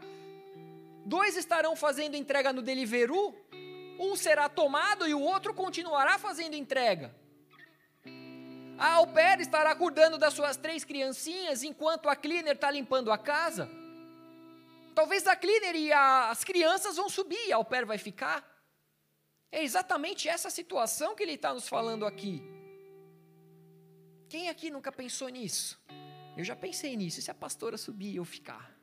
[1.06, 3.36] Dois estarão fazendo entrega no Deliveroo,
[4.00, 7.14] um será tomado e o outro continuará fazendo entrega.
[8.78, 13.18] A au pair estará cuidando das suas três criancinhas enquanto a cleaner está limpando a
[13.18, 13.70] casa.
[14.94, 18.48] Talvez a cleaner e a, as crianças vão subir e a au pair vai ficar.
[19.52, 22.42] É exatamente essa situação que ele está nos falando aqui.
[24.30, 25.80] Quem aqui nunca pensou nisso?
[26.36, 27.20] Eu já pensei nisso.
[27.20, 28.74] E se a pastora subir e eu ficar?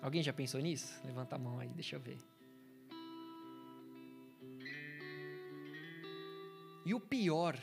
[0.00, 0.98] Alguém já pensou nisso?
[1.04, 2.18] Levanta a mão aí, deixa eu ver.
[6.86, 7.58] E o pior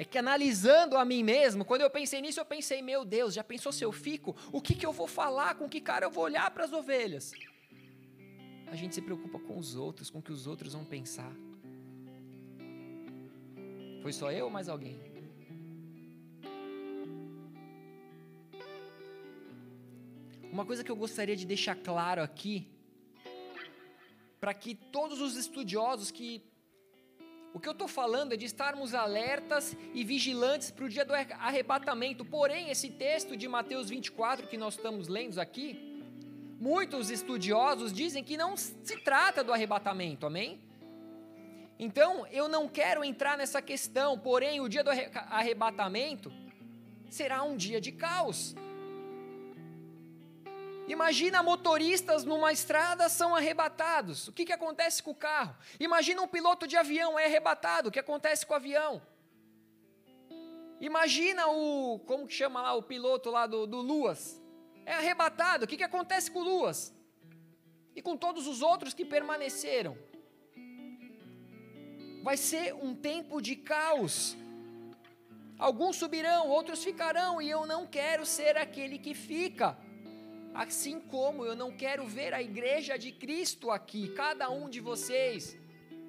[0.00, 3.44] é que analisando a mim mesmo, quando eu pensei nisso, eu pensei, meu Deus, já
[3.44, 4.34] pensou se eu fico?
[4.50, 5.56] O que, que eu vou falar?
[5.56, 7.32] Com que cara eu vou olhar para as ovelhas?
[8.68, 11.30] A gente se preocupa com os outros, com o que os outros vão pensar.
[14.00, 14.98] Foi só eu ou mais alguém?
[20.50, 22.66] Uma coisa que eu gostaria de deixar claro aqui,
[24.40, 26.42] para que todos os estudiosos que.
[27.52, 31.12] O que eu estou falando é de estarmos alertas e vigilantes para o dia do
[31.12, 32.24] arrebatamento.
[32.24, 36.04] Porém, esse texto de Mateus 24 que nós estamos lendo aqui,
[36.60, 40.60] muitos estudiosos dizem que não se trata do arrebatamento, amém?
[41.76, 46.30] Então, eu não quero entrar nessa questão, porém, o dia do arrebatamento
[47.08, 48.54] será um dia de caos.
[50.90, 54.28] Imagina motoristas numa estrada são arrebatados.
[54.28, 55.54] O que, que acontece com o carro?
[55.78, 57.88] Imagina um piloto de avião é arrebatado.
[57.88, 59.00] O que acontece com o avião?
[60.80, 62.00] Imagina o.
[62.06, 64.20] Como que chama lá o piloto lá do, do Luas?
[64.84, 65.64] É arrebatado.
[65.64, 66.92] O que, que acontece com o Luas?
[67.94, 69.96] E com todos os outros que permaneceram?
[72.22, 74.36] vai ser um tempo de caos.
[75.58, 79.76] Alguns subirão, outros ficarão, e eu não quero ser aquele que fica.
[80.54, 85.56] Assim como eu não quero ver a igreja de Cristo aqui, cada um de vocês,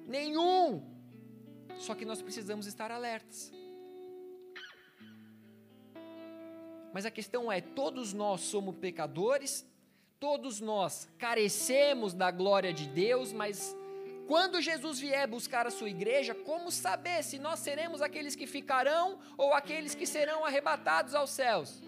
[0.06, 0.82] nenhum.
[1.78, 3.52] Só que nós precisamos estar alertas.
[6.92, 9.66] Mas a questão é: todos nós somos pecadores,
[10.18, 13.74] todos nós carecemos da glória de Deus, mas
[14.26, 19.18] quando Jesus vier buscar a sua igreja, como saber se nós seremos aqueles que ficarão
[19.36, 21.82] ou aqueles que serão arrebatados aos céus?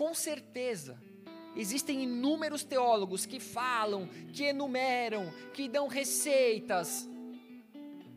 [0.00, 0.92] Com certeza,
[1.62, 6.88] existem inúmeros teólogos que falam, que enumeram, que dão receitas.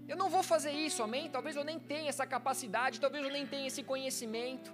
[0.07, 1.29] Eu não vou fazer isso, amém?
[1.29, 4.71] Talvez eu nem tenha essa capacidade, talvez eu nem tenha esse conhecimento.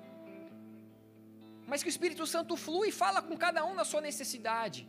[1.66, 4.88] Mas que o Espírito Santo flui e fala com cada um na sua necessidade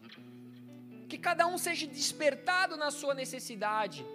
[1.11, 4.07] que cada um seja despertado na sua necessidade.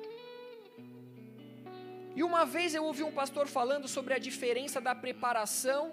[2.15, 5.91] E uma vez eu ouvi um pastor falando sobre a diferença da preparação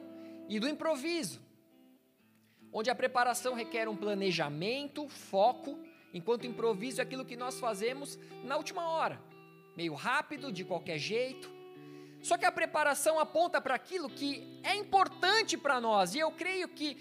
[0.48, 1.40] e do improviso,
[2.72, 5.78] onde a preparação requer um planejamento, foco,
[6.12, 9.20] enquanto improviso é aquilo que nós fazemos na última hora,
[9.76, 11.50] meio rápido, de qualquer jeito.
[12.22, 16.68] Só que a preparação aponta para aquilo que é importante para nós, e eu creio
[16.68, 16.96] que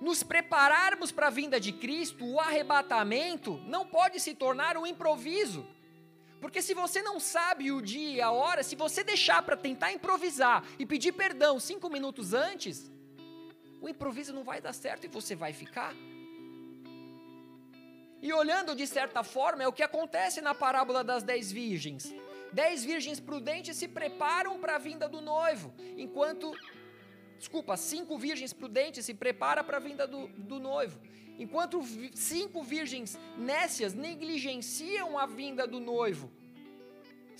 [0.00, 5.66] nos prepararmos para a vinda de Cristo, o arrebatamento não pode se tornar um improviso.
[6.40, 9.92] Porque se você não sabe o dia e a hora, se você deixar para tentar
[9.92, 12.90] improvisar e pedir perdão cinco minutos antes,
[13.80, 15.94] o improviso não vai dar certo e você vai ficar.
[18.22, 22.14] E olhando de certa forma, é o que acontece na parábola das dez virgens.
[22.52, 26.52] Dez virgens prudentes se preparam para a vinda do noivo, enquanto
[27.38, 31.00] desculpa, cinco virgens prudentes se prepara para a vinda do, do noivo.
[31.38, 31.82] Enquanto
[32.14, 36.30] cinco virgens nécias negligenciam a vinda do noivo.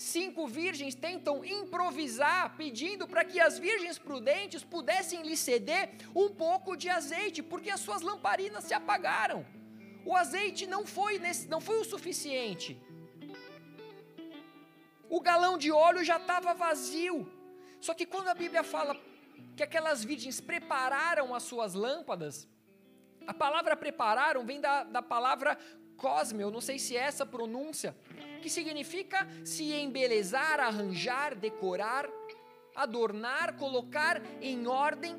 [0.00, 6.74] Cinco virgens tentam improvisar, pedindo para que as virgens prudentes pudessem lhe ceder um pouco
[6.74, 9.44] de azeite, porque as suas lamparinas se apagaram.
[10.06, 12.80] O azeite não foi, nesse, não foi o suficiente.
[15.06, 17.30] O galão de óleo já estava vazio.
[17.78, 18.96] Só que quando a Bíblia fala
[19.54, 22.48] que aquelas virgens prepararam as suas lâmpadas.
[23.26, 25.58] A palavra prepararam vem da, da palavra
[26.04, 27.94] cosme, eu não sei se é essa pronúncia,
[28.40, 32.08] que significa se embelezar, arranjar, decorar,
[32.74, 35.14] adornar, colocar em ordem.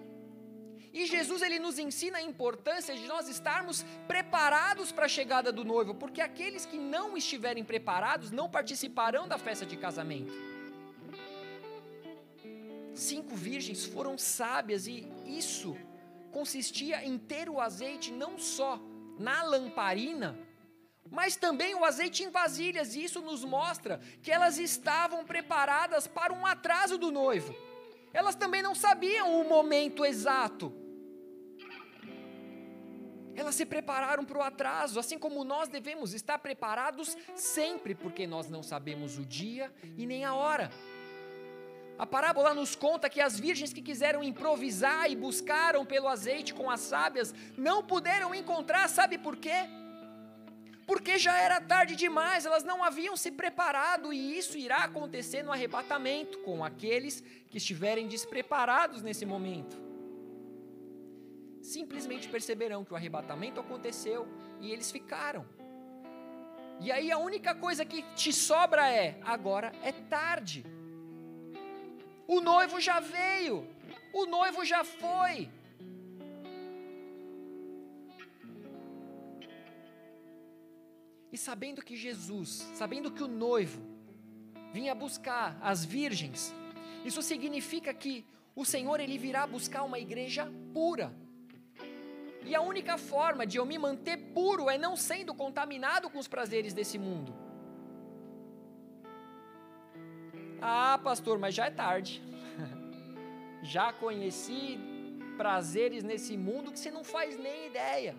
[0.91, 5.63] E Jesus ele nos ensina a importância de nós estarmos preparados para a chegada do
[5.63, 10.33] noivo, porque aqueles que não estiverem preparados não participarão da festa de casamento.
[12.93, 15.77] Cinco virgens foram sábias e isso
[16.31, 18.79] consistia em ter o azeite não só
[19.17, 20.37] na lamparina,
[21.11, 26.31] mas também o azeite em vasilhas, e isso nos mostra que elas estavam preparadas para
[26.33, 27.53] um atraso do noivo.
[28.13, 30.73] Elas também não sabiam o momento exato.
[33.35, 38.49] Elas se prepararam para o atraso, assim como nós devemos estar preparados sempre, porque nós
[38.49, 40.71] não sabemos o dia e nem a hora.
[41.97, 46.69] A parábola nos conta que as virgens que quiseram improvisar e buscaram pelo azeite com
[46.69, 49.67] as sábias não puderam encontrar, sabe por quê?
[50.85, 55.51] Porque já era tarde demais, elas não haviam se preparado e isso irá acontecer no
[55.51, 59.77] arrebatamento com aqueles que estiverem despreparados nesse momento.
[61.61, 64.27] Simplesmente perceberão que o arrebatamento aconteceu
[64.59, 65.45] e eles ficaram.
[66.79, 70.65] E aí a única coisa que te sobra é: agora é tarde.
[72.27, 73.67] O noivo já veio,
[74.11, 75.47] o noivo já foi.
[81.31, 83.81] E sabendo que Jesus, sabendo que o noivo
[84.73, 86.53] vinha buscar as virgens,
[87.05, 88.25] isso significa que
[88.55, 91.13] o Senhor ele virá buscar uma igreja pura.
[92.43, 96.27] E a única forma de eu me manter puro é não sendo contaminado com os
[96.27, 97.33] prazeres desse mundo.
[100.61, 102.21] Ah, pastor, mas já é tarde.
[103.63, 104.79] já conheci
[105.37, 108.15] prazeres nesse mundo que você não faz nem ideia.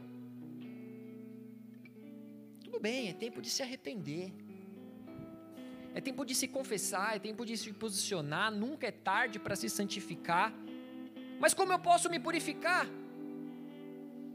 [2.73, 4.33] Tudo bem, é tempo de se arrepender.
[5.95, 9.69] É tempo de se confessar, é tempo de se posicionar, nunca é tarde para se
[9.69, 10.55] santificar.
[11.39, 12.87] Mas como eu posso me purificar?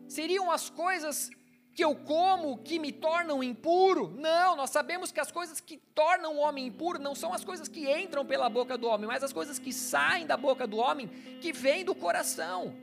[0.08, 1.32] Seriam as coisas
[1.74, 4.14] que eu como que me tornam impuro.
[4.16, 7.68] Não, nós sabemos que as coisas que tornam o homem impuro não são as coisas
[7.68, 11.08] que entram pela boca do homem, mas as coisas que saem da boca do homem,
[11.42, 12.76] que vêm do coração.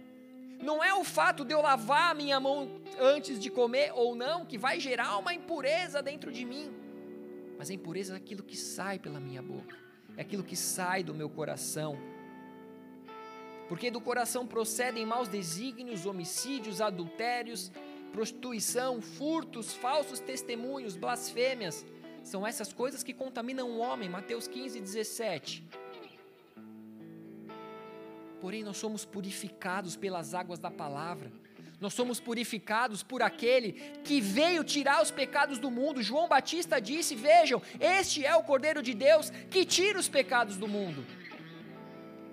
[0.62, 4.46] Não é o fato de eu lavar a minha mão antes de comer ou não
[4.46, 6.72] que vai gerar uma impureza dentro de mim,
[7.58, 9.76] mas a impureza é aquilo que sai pela minha boca,
[10.16, 11.98] é aquilo que sai do meu coração.
[13.68, 17.72] Porque do coração procedem maus desígnios, homicídios, adultérios,
[18.12, 21.84] prostituição, furtos, falsos testemunhos, blasfêmias.
[22.22, 24.08] São essas coisas que contaminam o homem.
[24.08, 25.64] Mateus 15, 17.
[28.44, 31.32] Porém, nós somos purificados pelas águas da palavra.
[31.80, 33.72] Nós somos purificados por aquele
[34.06, 36.02] que veio tirar os pecados do mundo.
[36.02, 40.68] João Batista disse: Vejam, este é o Cordeiro de Deus que tira os pecados do
[40.68, 41.06] mundo.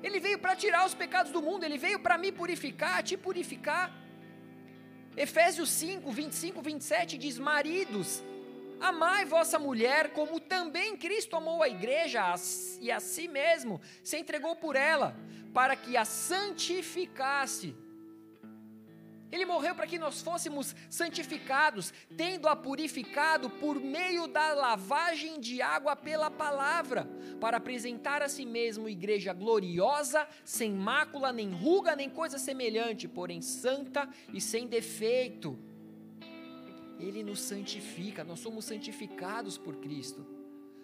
[0.03, 3.89] Ele veio para tirar os pecados do mundo, ele veio para me purificar, te purificar.
[5.15, 8.21] Efésios 5, 25, 27 diz: Maridos,
[8.81, 12.35] amai vossa mulher, como também Cristo amou a igreja
[12.81, 15.15] e a si mesmo se entregou por ela,
[15.53, 17.75] para que a santificasse
[19.31, 25.95] ele morreu para que nós fôssemos santificados, tendo-a purificado por meio da lavagem de água
[25.95, 27.07] pela palavra,
[27.39, 33.41] para apresentar a si mesmo igreja gloriosa, sem mácula, nem ruga, nem coisa semelhante, porém
[33.41, 35.57] santa e sem defeito.
[36.99, 40.27] Ele nos santifica, nós somos santificados por Cristo.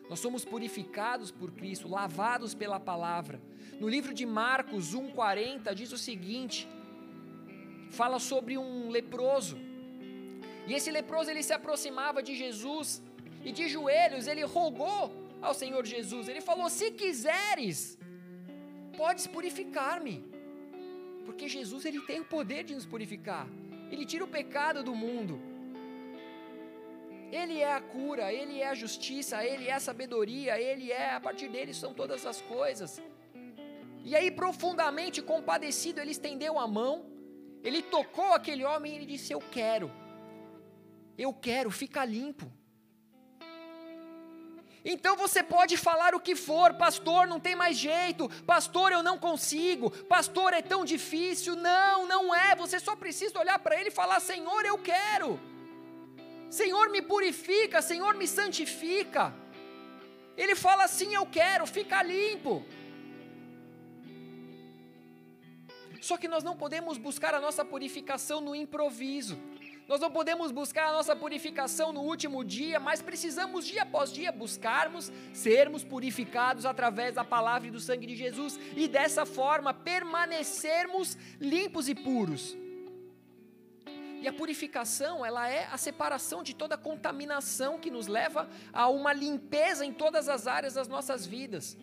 [0.09, 3.41] Nós somos purificados por Cristo, lavados pela palavra.
[3.81, 6.67] No livro de Marcos 1:40 diz o seguinte:
[7.99, 9.57] fala sobre um leproso.
[10.67, 13.01] E esse leproso ele se aproximava de Jesus
[13.47, 15.01] e de joelhos ele rogou
[15.41, 16.27] ao Senhor Jesus.
[16.27, 17.97] Ele falou: "Se quiseres,
[19.01, 20.17] podes purificar-me".
[21.25, 23.45] Porque Jesus ele tem o poder de nos purificar.
[23.91, 25.35] Ele tira o pecado do mundo.
[27.39, 31.19] Ele é a cura, ele é a justiça, ele é a sabedoria, ele é, a
[31.19, 32.91] partir dele são todas as coisas.
[34.09, 36.93] E aí, profundamente compadecido, ele estendeu a mão
[37.67, 39.91] ele tocou aquele homem e ele disse: Eu quero,
[41.17, 42.49] eu quero, fica limpo.
[44.85, 49.17] Então você pode falar o que for, pastor, não tem mais jeito, pastor, eu não
[49.17, 51.57] consigo, pastor, é tão difícil.
[51.57, 52.55] Não, não é.
[52.55, 55.39] Você só precisa olhar para ele e falar: Senhor, eu quero.
[56.49, 59.33] Senhor, me purifica, Senhor, me santifica.
[60.37, 62.63] Ele fala assim: Eu quero, fica limpo.
[66.01, 69.37] Só que nós não podemos buscar a nossa purificação no improviso.
[69.87, 74.33] Nós não podemos buscar a nossa purificação no último dia, mas precisamos dia após dia
[74.33, 81.17] buscarmos sermos purificados através da palavra e do sangue de Jesus e dessa forma permanecermos
[81.39, 82.57] limpos e puros.
[84.19, 89.13] E a purificação, ela é a separação de toda contaminação que nos leva a uma
[89.13, 91.77] limpeza em todas as áreas das nossas vidas.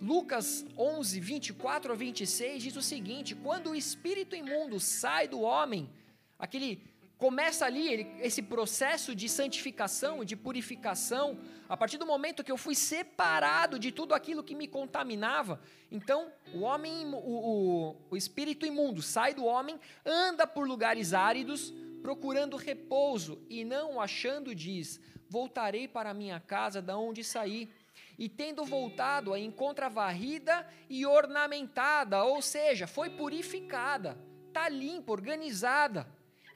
[0.00, 5.90] Lucas 11, 24 a 26 diz o seguinte: quando o espírito imundo sai do homem,
[6.38, 6.82] aquele
[7.18, 11.36] começa ali ele, esse processo de santificação, de purificação,
[11.68, 16.30] a partir do momento que eu fui separado de tudo aquilo que me contaminava, então
[16.54, 22.56] o homem, o, o, o espírito imundo sai do homem, anda por lugares áridos, procurando
[22.56, 27.68] repouso e não achando, diz: voltarei para minha casa da onde saí
[28.18, 36.06] e tendo voltado a encontra varrida e ornamentada, ou seja, foi purificada, está limpa, organizada.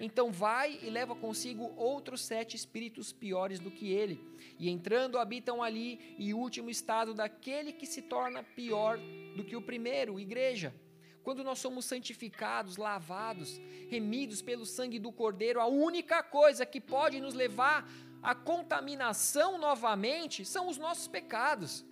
[0.01, 4.21] Então vai e leva consigo outros sete espíritos piores do que ele,
[4.59, 8.99] e entrando habitam ali, e último estado daquele que se torna pior
[9.37, 10.75] do que o primeiro, igreja.
[11.23, 17.21] Quando nós somos santificados, lavados, remidos pelo sangue do Cordeiro, a única coisa que pode
[17.21, 17.89] nos levar
[18.23, 21.85] a contaminação novamente são os nossos pecados.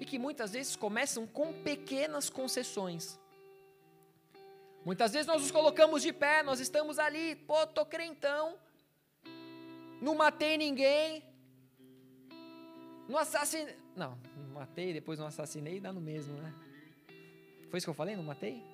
[0.00, 3.20] E que muitas vezes começam com pequenas concessões.
[4.82, 8.58] Muitas vezes nós nos colocamos de pé, nós estamos ali, pô, tô crentão,
[10.00, 11.22] não matei ninguém,
[13.06, 13.76] não assassinei.
[13.94, 14.16] Não,
[14.54, 16.54] matei, depois não assassinei, dá no mesmo, né?
[17.68, 18.16] Foi isso que eu falei?
[18.16, 18.64] Não matei?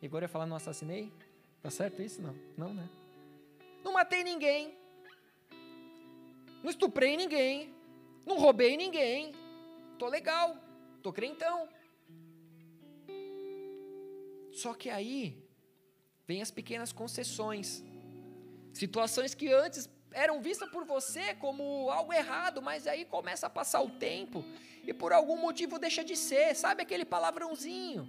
[0.00, 1.12] E agora eu falar não assassinei?
[1.62, 2.22] Tá certo isso?
[2.22, 2.88] Não, não, né?
[3.84, 4.74] Não matei ninguém,
[6.66, 7.72] não estuprei ninguém,
[8.26, 9.32] não roubei ninguém,
[9.96, 10.56] tô legal,
[11.00, 11.68] tô crentão.
[14.50, 15.40] Só que aí
[16.26, 17.84] vem as pequenas concessões,
[18.74, 23.80] situações que antes eram vistas por você como algo errado, mas aí começa a passar
[23.80, 24.44] o tempo
[24.82, 28.08] e por algum motivo deixa de ser, sabe aquele palavrãozinho?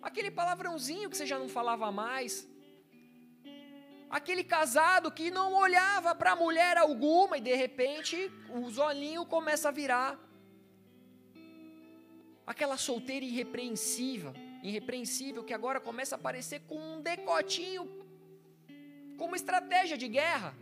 [0.00, 2.48] Aquele palavrãozinho que você já não falava mais,
[4.16, 8.16] aquele casado que não olhava para mulher alguma e de repente
[8.48, 10.16] o olhinho começa a virar.
[12.46, 17.84] Aquela solteira irrepreensível, irrepreensível que agora começa a aparecer com um decotinho
[19.18, 20.54] como estratégia de guerra.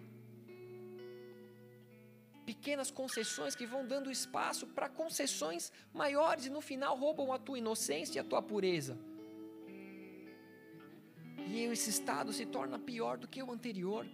[2.47, 7.59] Pequenas concessões que vão dando espaço para concessões maiores e no final roubam a tua
[7.59, 8.97] inocência e a tua pureza.
[11.49, 14.07] E esse estado se torna pior do que o anterior.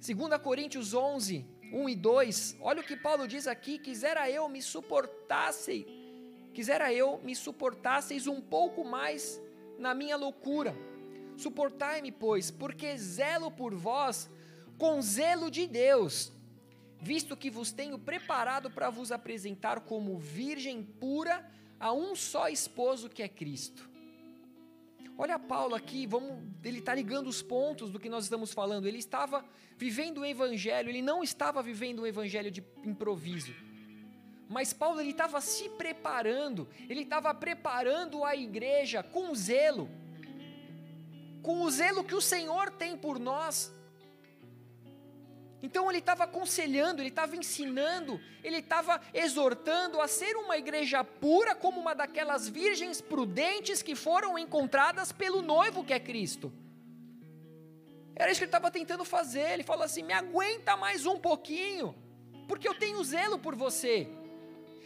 [0.00, 4.60] 2 Coríntios 11, 1 e 2, olha o que Paulo diz aqui: quisera eu me
[4.60, 5.86] suportasse,
[6.52, 9.40] quisera eu me suportasseis um pouco mais
[9.78, 10.76] na minha loucura.
[11.36, 14.30] Suportai-me, pois, porque zelo por vós
[14.78, 16.32] com zelo de Deus,
[17.00, 23.08] visto que vos tenho preparado para vos apresentar como virgem pura a um só esposo
[23.08, 23.93] que é Cristo.
[25.16, 28.86] Olha Paulo aqui, vamos, ele está ligando os pontos do que nós estamos falando.
[28.86, 29.44] Ele estava
[29.76, 33.54] vivendo o evangelho, ele não estava vivendo o evangelho de improviso.
[34.48, 39.88] Mas Paulo ele estava se preparando, ele estava preparando a igreja com zelo,
[41.42, 43.72] com o zelo que o Senhor tem por nós.
[45.64, 51.54] Então ele estava aconselhando, ele estava ensinando, ele estava exortando a ser uma igreja pura,
[51.54, 56.52] como uma daquelas virgens prudentes que foram encontradas pelo noivo que é Cristo.
[58.14, 59.52] Era isso que ele estava tentando fazer.
[59.54, 61.94] Ele falou assim: me aguenta mais um pouquinho,
[62.46, 64.06] porque eu tenho zelo por você,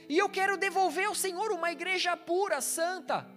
[0.08, 3.28] e eu quero devolver ao Senhor uma igreja pura, santa.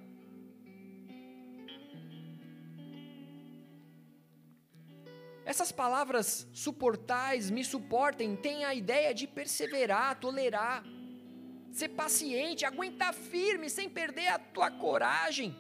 [5.51, 10.81] Essas palavras suportais, me suportem, têm a ideia de perseverar, tolerar,
[11.73, 15.53] ser paciente, aguentar firme sem perder a tua coragem.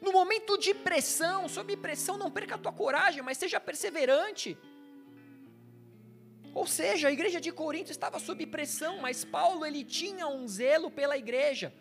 [0.00, 4.58] No momento de pressão, sob pressão, não perca a tua coragem, mas seja perseverante.
[6.52, 10.90] Ou seja, a igreja de Corinto estava sob pressão, mas Paulo ele tinha um zelo
[10.90, 11.72] pela igreja,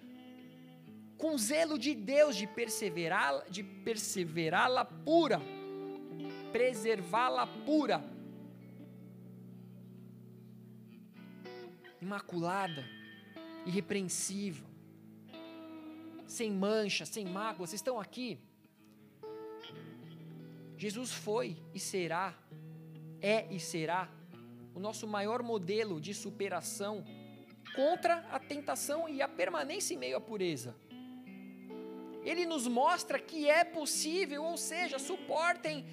[1.17, 5.41] com zelo de Deus de perseverar, de perseverá-la pura
[6.57, 8.03] preservá-la pura,
[12.01, 12.83] imaculada,
[13.63, 14.65] irrepreensível,
[16.25, 17.67] sem mancha, sem mágoa.
[17.67, 18.39] Vocês estão aqui?
[20.75, 22.33] Jesus foi e será,
[23.21, 24.09] é e será
[24.73, 27.05] o nosso maior modelo de superação
[27.75, 30.75] contra a tentação e a permanência em meio à pureza.
[32.23, 35.85] ele nos mostra que é possível, ou seja, suportem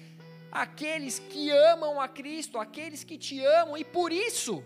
[0.55, 4.63] aqueles que amam a Cristo, aqueles que te amam e por isso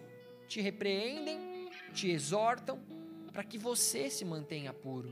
[0.48, 2.80] te repreendem, te exortam,
[3.34, 5.10] para que você se mantenha puro.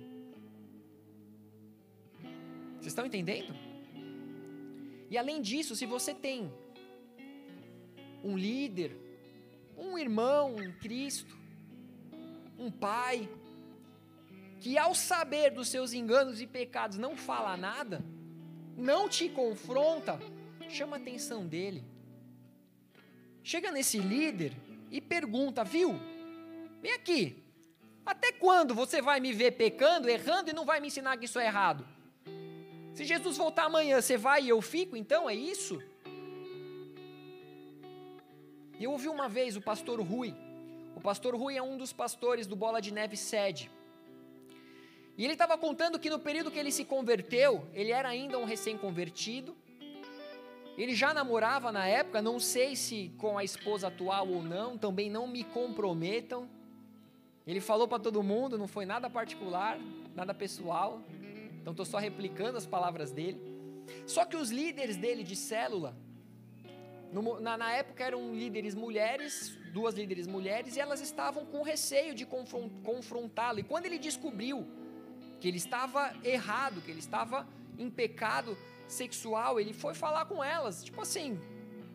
[2.75, 3.55] Vocês estão entendendo?
[5.09, 6.53] E além disso, se você tem
[8.23, 8.95] um líder,
[9.75, 11.35] um irmão em Cristo,
[12.59, 13.27] um pai,
[14.59, 18.03] que ao saber dos seus enganos e pecados não fala nada,
[18.75, 20.19] não te confronta,
[20.73, 21.83] chama a atenção dele.
[23.43, 24.53] Chega nesse líder
[24.91, 25.95] e pergunta, viu?
[26.81, 27.43] Vem aqui.
[28.05, 31.39] Até quando você vai me ver pecando, errando e não vai me ensinar que isso
[31.39, 31.85] é errado?
[32.93, 35.81] Se Jesus voltar amanhã, você vai e eu fico, então é isso?
[38.79, 40.35] Eu ouvi uma vez o pastor Rui.
[40.95, 43.69] O pastor Rui é um dos pastores do Bola de Neve sede.
[45.17, 48.45] E ele estava contando que no período que ele se converteu, ele era ainda um
[48.45, 49.55] recém-convertido.
[50.77, 55.09] Ele já namorava na época, não sei se com a esposa atual ou não, também
[55.09, 56.47] não me comprometam.
[57.47, 59.79] Ele falou para todo mundo, não foi nada particular,
[60.13, 61.01] nada pessoal.
[61.59, 63.41] Então estou só replicando as palavras dele.
[64.05, 65.95] Só que os líderes dele de célula,
[67.11, 72.13] no, na, na, época eram líderes mulheres, duas líderes mulheres, e elas estavam com receio
[72.13, 72.25] de
[72.83, 73.59] confrontá-lo.
[73.59, 74.67] E quando ele descobriu
[75.39, 77.47] que ele estava errado, que ele estava
[77.79, 78.55] em pecado
[78.87, 81.39] sexual, ele foi falar com elas, tipo assim,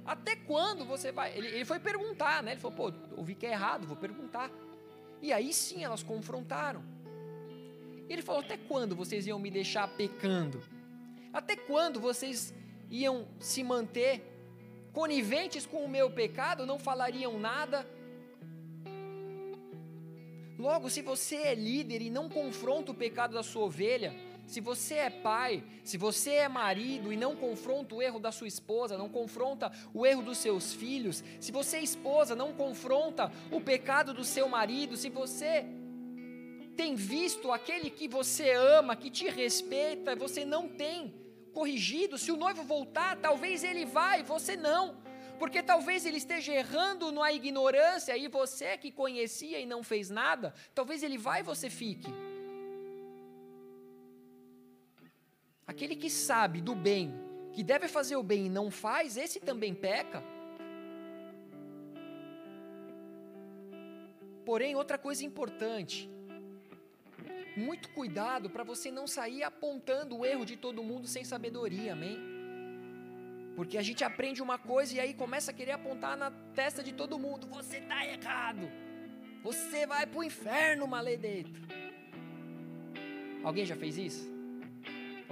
[0.05, 1.37] até quando você vai?
[1.37, 2.53] Ele, ele foi perguntar, né?
[2.53, 4.51] Ele falou, pô, ouvi que é errado, vou perguntar.
[5.21, 6.83] E aí sim elas confrontaram.
[8.09, 10.61] Ele falou, até quando vocês iam me deixar pecando?
[11.33, 12.53] Até quando vocês
[12.91, 14.23] iam se manter
[14.93, 17.87] coniventes com o meu pecado, não falariam nada?
[20.59, 24.15] Logo, se você é líder e não confronta o pecado da sua ovelha,
[24.53, 28.47] se você é pai, se você é marido e não confronta o erro da sua
[28.47, 33.63] esposa, não confronta o erro dos seus filhos, se você é esposa, não confronta o
[33.63, 35.65] pecado do seu marido, se você
[36.77, 41.15] tem visto aquele que você ama, que te respeita, você não tem
[41.55, 45.01] corrigido, se o noivo voltar, talvez ele vá e você não
[45.39, 50.55] porque talvez ele esteja errando na ignorância e você que conhecia e não fez nada,
[50.73, 52.13] talvez ele vá e você fique.
[55.73, 57.15] Aquele que sabe do bem,
[57.55, 60.23] que deve fazer o bem e não faz, esse também peca.
[64.45, 66.11] Porém, outra coisa importante,
[67.57, 72.19] muito cuidado para você não sair apontando o erro de todo mundo sem sabedoria, amém?
[73.57, 76.93] Porque a gente aprende uma coisa e aí começa a querer apontar na testa de
[76.93, 78.71] todo mundo: você está errado,
[79.43, 81.59] você vai para o inferno, maledito.
[83.43, 84.42] Alguém já fez isso?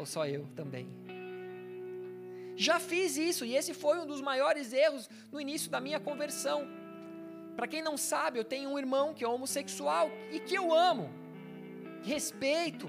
[0.00, 0.88] Ou só eu também?
[2.56, 6.66] Já fiz isso e esse foi um dos maiores erros no início da minha conversão.
[7.54, 11.10] Para quem não sabe, eu tenho um irmão que é homossexual e que eu amo,
[12.02, 12.88] respeito.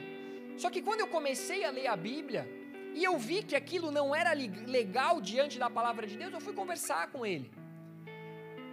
[0.57, 2.47] Só que quando eu comecei a ler a Bíblia,
[2.95, 6.53] e eu vi que aquilo não era legal diante da palavra de Deus, eu fui
[6.53, 7.51] conversar com ele.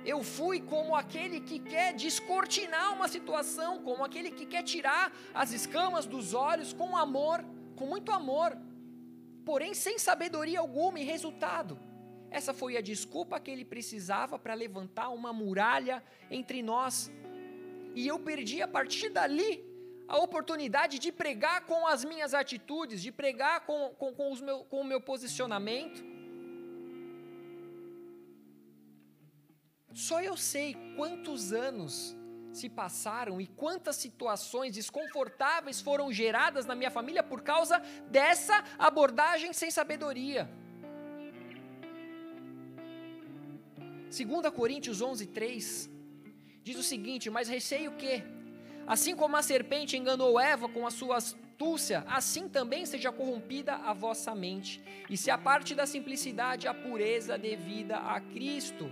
[0.05, 5.51] Eu fui como aquele que quer descortinar uma situação, como aquele que quer tirar as
[5.53, 7.45] escamas dos olhos com amor,
[7.79, 8.51] com muito amor,
[9.45, 11.79] porém sem sabedoria alguma e resultado.
[12.31, 17.11] Essa foi a desculpa que ele precisava para levantar uma muralha entre nós.
[17.95, 19.64] E eu perdi a partir dali
[20.09, 24.64] a oportunidade de pregar com as minhas atitudes, de pregar com, com, com, os meu,
[24.64, 26.03] com o meu posicionamento.
[29.95, 32.17] Só eu sei quantos anos
[32.59, 37.78] se passaram e quantas situações desconfortáveis foram geradas na minha família por causa
[38.11, 40.48] dessa abordagem sem sabedoria.
[44.11, 45.90] 2 Coríntios 11, 3
[46.62, 48.22] diz o seguinte: Mas receio que,
[48.88, 53.92] Assim como a serpente enganou Eva com a sua astúcia, assim também seja corrompida a
[53.92, 58.90] vossa mente, e se aparte da simplicidade a pureza devida a Cristo.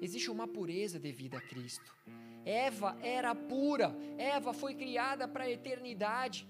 [0.00, 1.94] Existe uma pureza devida a Cristo.
[2.44, 6.46] Eva era pura, Eva foi criada para a eternidade.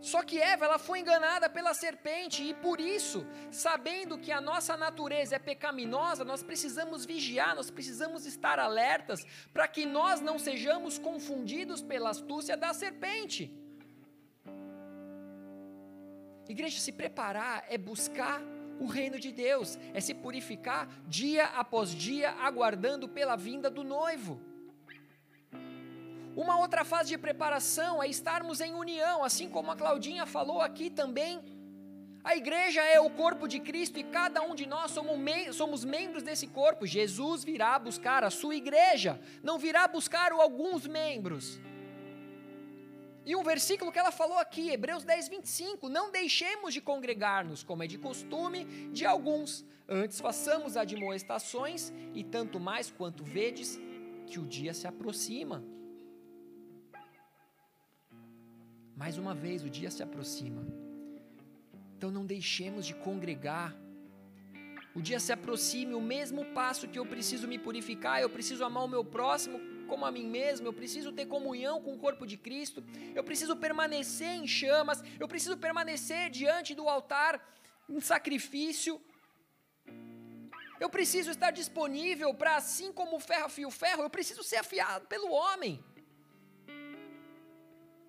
[0.00, 4.74] Só que Eva ela foi enganada pela serpente e por isso, sabendo que a nossa
[4.76, 9.20] natureza é pecaminosa, nós precisamos vigiar, nós precisamos estar alertas
[9.52, 13.54] para que nós não sejamos confundidos pela astúcia da serpente.
[16.48, 18.40] Igreja, se preparar é buscar
[18.80, 24.40] o reino de Deus, é se purificar dia após dia, aguardando pela vinda do noivo.
[26.34, 30.88] Uma outra fase de preparação é estarmos em união, assim como a Claudinha falou aqui
[30.88, 31.42] também.
[32.22, 35.84] A igreja é o corpo de Cristo e cada um de nós somos, mem somos
[35.84, 36.86] membros desse corpo.
[36.86, 41.60] Jesus virá buscar a sua igreja, não virá buscar alguns membros.
[43.24, 47.82] E um versículo que ela falou aqui, Hebreus 10, 25: Não deixemos de congregar-nos, como
[47.82, 53.78] é de costume de alguns, antes façamos admoestações, e tanto mais quanto vedes
[54.26, 55.62] que o dia se aproxima.
[58.96, 60.66] Mais uma vez, o dia se aproxima.
[61.96, 63.76] Então não deixemos de congregar.
[64.94, 68.84] O dia se aproxime, o mesmo passo que eu preciso me purificar, eu preciso amar
[68.84, 69.60] o meu próximo
[69.90, 72.78] como a mim mesmo, eu preciso ter comunhão com o corpo de Cristo,
[73.18, 77.32] eu preciso permanecer em chamas, eu preciso permanecer diante do altar
[77.88, 78.94] em sacrifício.
[80.84, 84.58] Eu preciso estar disponível para, assim como o ferro afia o ferro, eu preciso ser
[84.64, 85.72] afiado pelo homem.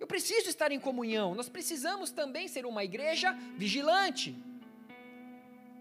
[0.02, 1.28] Eu preciso estar em comunhão.
[1.40, 3.32] Nós precisamos também ser uma igreja
[3.64, 4.28] vigilante.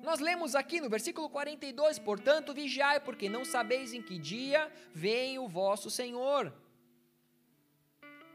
[0.04, 5.38] Nós lemos aqui no versículo 42: Portanto, vigiai, porque não sabeis em que dia vem
[5.38, 6.54] o vosso Senhor.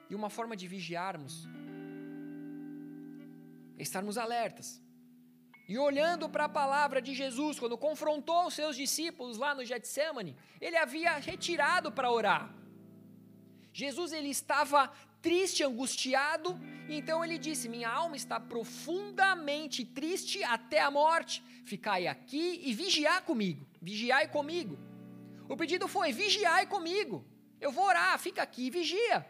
[0.08, 1.46] E uma forma de vigiarmos
[3.78, 4.80] é estarmos alertas.
[5.68, 10.36] E olhando para a palavra de Jesus, quando confrontou os seus discípulos lá no Getsemane,
[10.60, 12.54] ele havia retirado para orar.
[13.72, 16.56] Jesus ele estava triste, angustiado,
[16.88, 21.42] então ele disse: Minha alma está profundamente triste até a morte.
[21.66, 23.66] Ficai aqui e vigiai comigo.
[23.82, 24.78] Vigiai comigo.
[25.48, 27.24] O pedido foi: vigiai comigo.
[27.60, 29.26] Eu vou orar, fica aqui e vigia.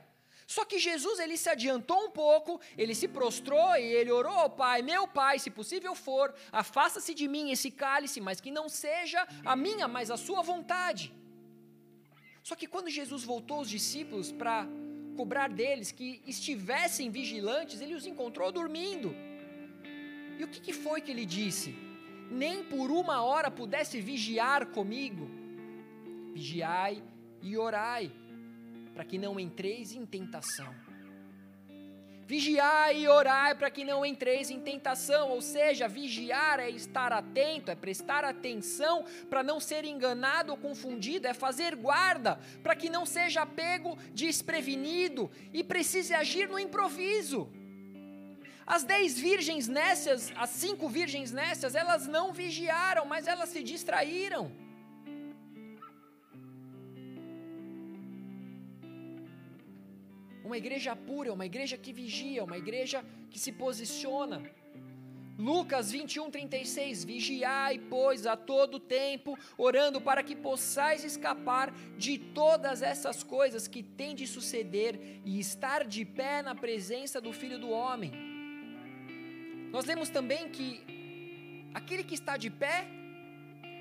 [0.46, 4.50] Só que Jesus ele se adiantou um pouco, ele se prostrou e ele orou ao
[4.50, 9.26] Pai: Meu Pai, se possível for, afasta-se de mim esse cálice, mas que não seja
[9.44, 11.12] a minha, mas a sua vontade.
[12.42, 14.68] Só que quando Jesus voltou os discípulos para
[15.16, 19.16] cobrar deles que estivessem vigilantes, ele os encontrou dormindo.
[20.38, 21.85] E o que, que foi que ele disse?
[22.30, 25.30] Nem por uma hora pudesse vigiar comigo.
[26.34, 27.02] Vigiai
[27.40, 28.12] e orai,
[28.94, 30.86] para que não entreis em tentação.
[32.26, 37.70] Vigiai e orai para que não entreis em tentação, ou seja, vigiar é estar atento,
[37.70, 43.06] é prestar atenção para não ser enganado ou confundido, é fazer guarda para que não
[43.06, 47.48] seja pego desprevenido e precise agir no improviso.
[48.66, 54.50] As dez virgens nécias, as cinco virgens nécias, elas não vigiaram, mas elas se distraíram.
[60.44, 64.42] Uma igreja pura, uma igreja que vigia, uma igreja que se posiciona.
[65.38, 72.82] Lucas 21, 36: Vigiai, pois, a todo tempo, orando para que possais escapar de todas
[72.82, 77.70] essas coisas que têm de suceder e estar de pé na presença do Filho do
[77.70, 78.35] Homem.
[79.76, 80.68] Nós lemos também que
[81.74, 82.86] aquele que está de pé,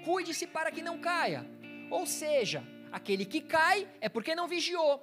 [0.03, 1.41] cuide-se para que não caia.
[1.89, 4.93] Ou seja, aquele que cai é porque não vigiou.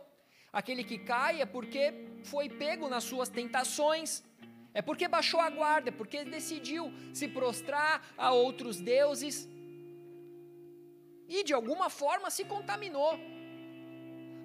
[0.53, 4.22] Aquele que cai é porque foi pego nas suas tentações,
[4.74, 9.49] é porque baixou a guarda, é porque decidiu se prostrar a outros deuses
[11.26, 13.18] e de alguma forma se contaminou.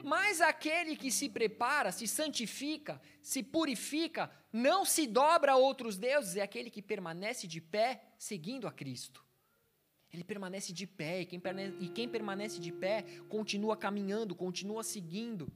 [0.02, 6.36] Mas aquele que se prepara, se santifica, se purifica, não se dobra a outros deuses,
[6.36, 9.24] é aquele que permanece de pé seguindo a Cristo.
[10.12, 14.84] Ele permanece de pé, e quem permanece, e quem permanece de pé continua caminhando, continua
[14.84, 15.52] seguindo.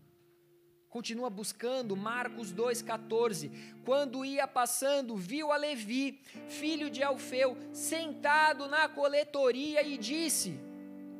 [0.88, 3.50] Continua buscando, Marcos 2,14.
[3.86, 10.60] Quando ia passando, viu a Levi, filho de Alfeu, sentado na coletoria e disse: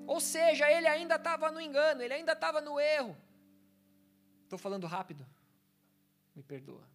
[0.06, 3.16] Ou seja, ele ainda estava no engano, ele ainda estava no erro.
[4.44, 5.26] Estou falando rápido?
[6.36, 6.91] Me perdoa.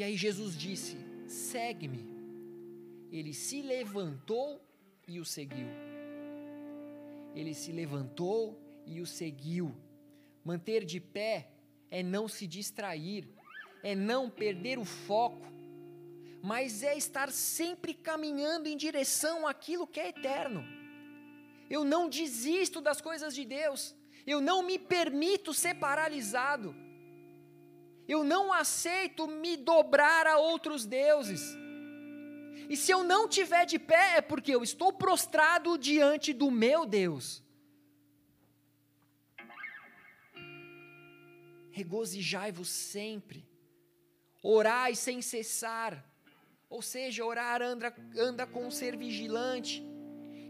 [0.00, 0.96] E aí Jesus disse:
[1.26, 2.02] Segue-me.
[3.12, 4.58] Ele se levantou
[5.06, 5.66] e o seguiu.
[7.34, 9.76] Ele se levantou e o seguiu.
[10.42, 11.50] Manter de pé
[11.90, 13.28] é não se distrair,
[13.82, 15.46] é não perder o foco,
[16.42, 20.64] mas é estar sempre caminhando em direção àquilo que é eterno.
[21.68, 23.94] Eu não desisto das coisas de Deus,
[24.26, 26.74] eu não me permito ser paralisado,
[28.10, 31.42] eu não aceito me dobrar a outros deuses.
[32.68, 36.84] E se eu não tiver de pé, é porque eu estou prostrado diante do meu
[36.86, 37.42] Deus.
[41.80, 43.48] regozijai-vos sempre,
[44.42, 46.04] orai sem cessar,
[46.68, 49.82] ou seja, orar anda, anda com ser vigilante,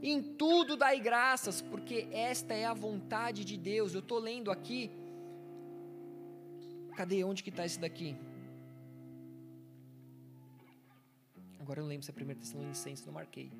[0.02, 3.92] Em tudo dai graças, porque esta é a vontade de Deus.
[3.92, 4.90] Eu estou lendo aqui.
[7.00, 7.24] Cadê?
[7.24, 8.14] Onde que está esse daqui?
[11.58, 13.50] Agora eu lembro se é 1 Tessalonicenses, não marquei.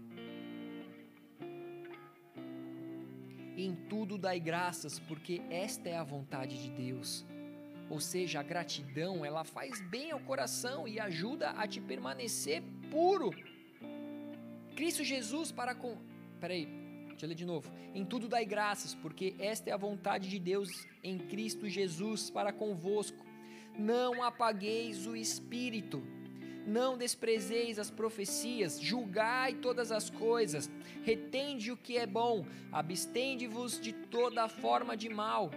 [3.56, 7.24] Em tudo dai graças, porque esta é a vontade de Deus.
[7.88, 13.30] Ou seja, a gratidão, ela faz bem ao coração e ajuda a te permanecer puro.
[14.76, 15.96] Cristo Jesus para com
[16.38, 16.66] Peraí,
[17.08, 17.72] deixa eu ler de novo.
[17.94, 22.52] Em tudo dai graças, porque esta é a vontade de Deus em Cristo Jesus para
[22.52, 23.29] convosco.
[23.80, 26.02] Não apagueis o espírito,
[26.66, 30.70] não desprezeis as profecias, julgai todas as coisas,
[31.02, 35.50] retende o que é bom, abstende-vos de toda forma de mal.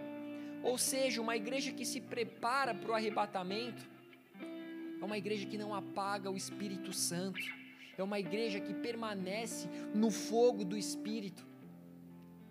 [0.62, 3.82] Ou seja, uma igreja que se prepara para o arrebatamento
[5.00, 7.42] é uma igreja que não apaga o Espírito Santo
[7.96, 11.46] é uma igreja que permanece no fogo do Espírito,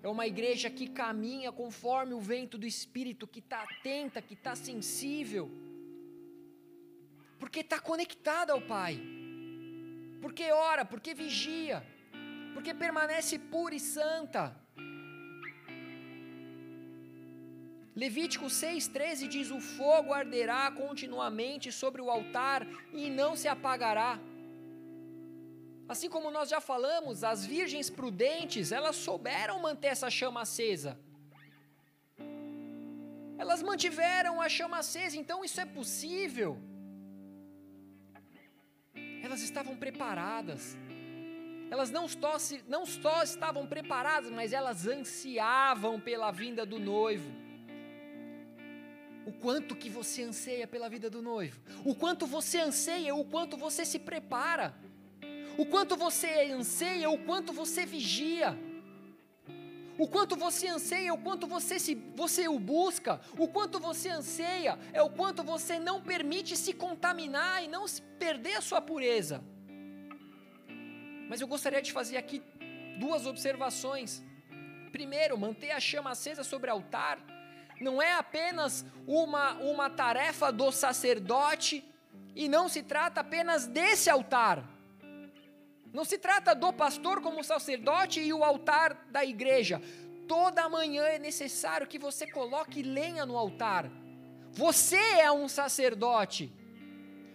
[0.04, 4.54] é uma igreja que caminha conforme o vento do Espírito, que está atenta, que está
[4.54, 5.50] sensível,
[7.40, 9.00] porque está conectada ao Pai,
[10.22, 11.82] porque ora, porque vigia,
[12.54, 14.44] porque permanece pura e santa.
[17.96, 24.20] Levítico 6,13 diz: O fogo arderá continuamente sobre o altar e não se apagará.
[25.88, 30.98] Assim como nós já falamos, as virgens prudentes, elas souberam manter essa chama acesa.
[33.38, 36.58] Elas mantiveram a chama acesa, então isso é possível.
[39.22, 40.78] Elas estavam preparadas.
[41.70, 47.30] Elas não só, não só estavam preparadas, mas elas ansiavam pela vinda do noivo.
[49.26, 51.62] O quanto que você anseia pela vida do noivo?
[51.84, 54.76] O quanto você anseia, o quanto você se prepara?
[55.58, 58.58] O quanto você anseia, o quanto você vigia,
[59.98, 64.80] o quanto você anseia, o quanto você, se, você o busca, o quanto você anseia,
[64.92, 67.86] é o quanto você não permite se contaminar e não
[68.18, 69.44] perder a sua pureza.
[71.30, 72.42] Mas eu gostaria de fazer aqui
[73.00, 74.24] duas observações.
[74.92, 77.20] Primeiro, manter a chama acesa sobre o altar
[77.84, 81.84] não é apenas uma, uma tarefa do sacerdote
[82.36, 84.64] e não se trata apenas desse altar.
[85.94, 89.80] Não se trata do pastor como sacerdote e o altar da igreja.
[90.28, 93.92] Toda manhã é necessário que você coloque lenha no altar.
[94.52, 96.52] Você é um sacerdote.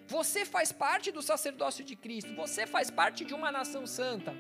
[0.08, 2.34] Você faz parte do sacerdócio de Cristo.
[2.34, 4.34] Você faz parte de uma nação santa.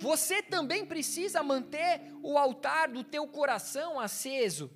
[0.00, 4.70] Você também precisa manter o altar do teu coração aceso.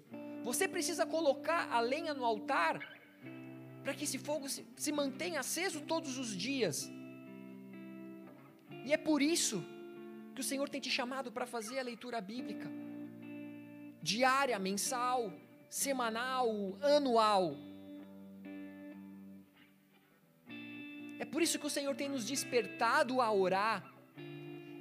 [0.45, 2.79] Você precisa colocar a lenha no altar
[3.83, 6.89] para que esse fogo se, se mantenha aceso todos os dias.
[8.85, 9.65] E é por isso
[10.35, 12.71] que o Senhor tem te chamado para fazer a leitura bíblica
[14.03, 15.33] diária, mensal,
[15.71, 17.57] semanal, anual.
[21.19, 23.79] É por isso que o Senhor tem nos despertado a orar.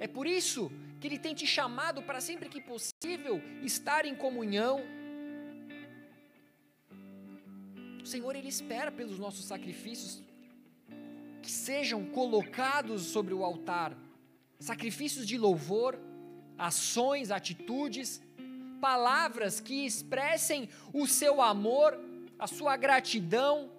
[0.00, 4.80] É por isso que Ele tem te chamado para sempre que possível estar em comunhão.
[8.02, 10.20] O Senhor, Ele espera pelos nossos sacrifícios
[11.42, 13.96] que sejam colocados sobre o altar
[14.58, 15.98] sacrifícios de louvor,
[16.56, 18.22] ações, atitudes,
[18.80, 21.98] palavras que expressem o seu amor,
[22.38, 23.70] a sua gratidão,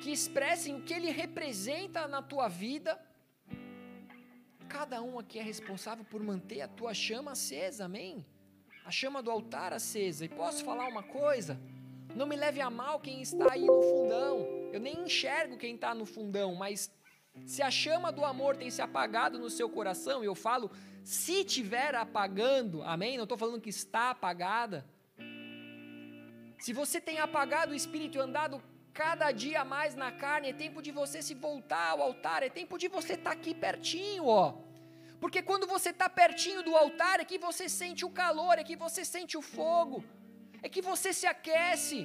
[0.00, 3.00] que expressem o que ele representa na tua vida.
[4.68, 8.24] Cada um aqui é responsável por manter a tua chama acesa, amém?
[8.84, 10.24] A chama do altar acesa.
[10.24, 11.58] E posso falar uma coisa?
[12.14, 14.46] Não me leve a mal quem está aí no fundão.
[14.72, 16.90] Eu nem enxergo quem está no fundão, mas
[17.44, 20.70] se a chama do amor tem se apagado no seu coração, eu falo,
[21.02, 23.16] se tiver apagando, amém?
[23.16, 24.86] Não estou falando que está apagada.
[26.58, 28.62] Se você tem apagado o espírito e andado
[28.92, 32.78] cada dia mais na carne, é tempo de você se voltar ao altar, é tempo
[32.78, 34.54] de você estar tá aqui pertinho, ó.
[35.20, 38.76] Porque quando você está pertinho do altar, é que você sente o calor, é que
[38.76, 40.04] você sente o fogo
[40.64, 41.98] é que você se aquece,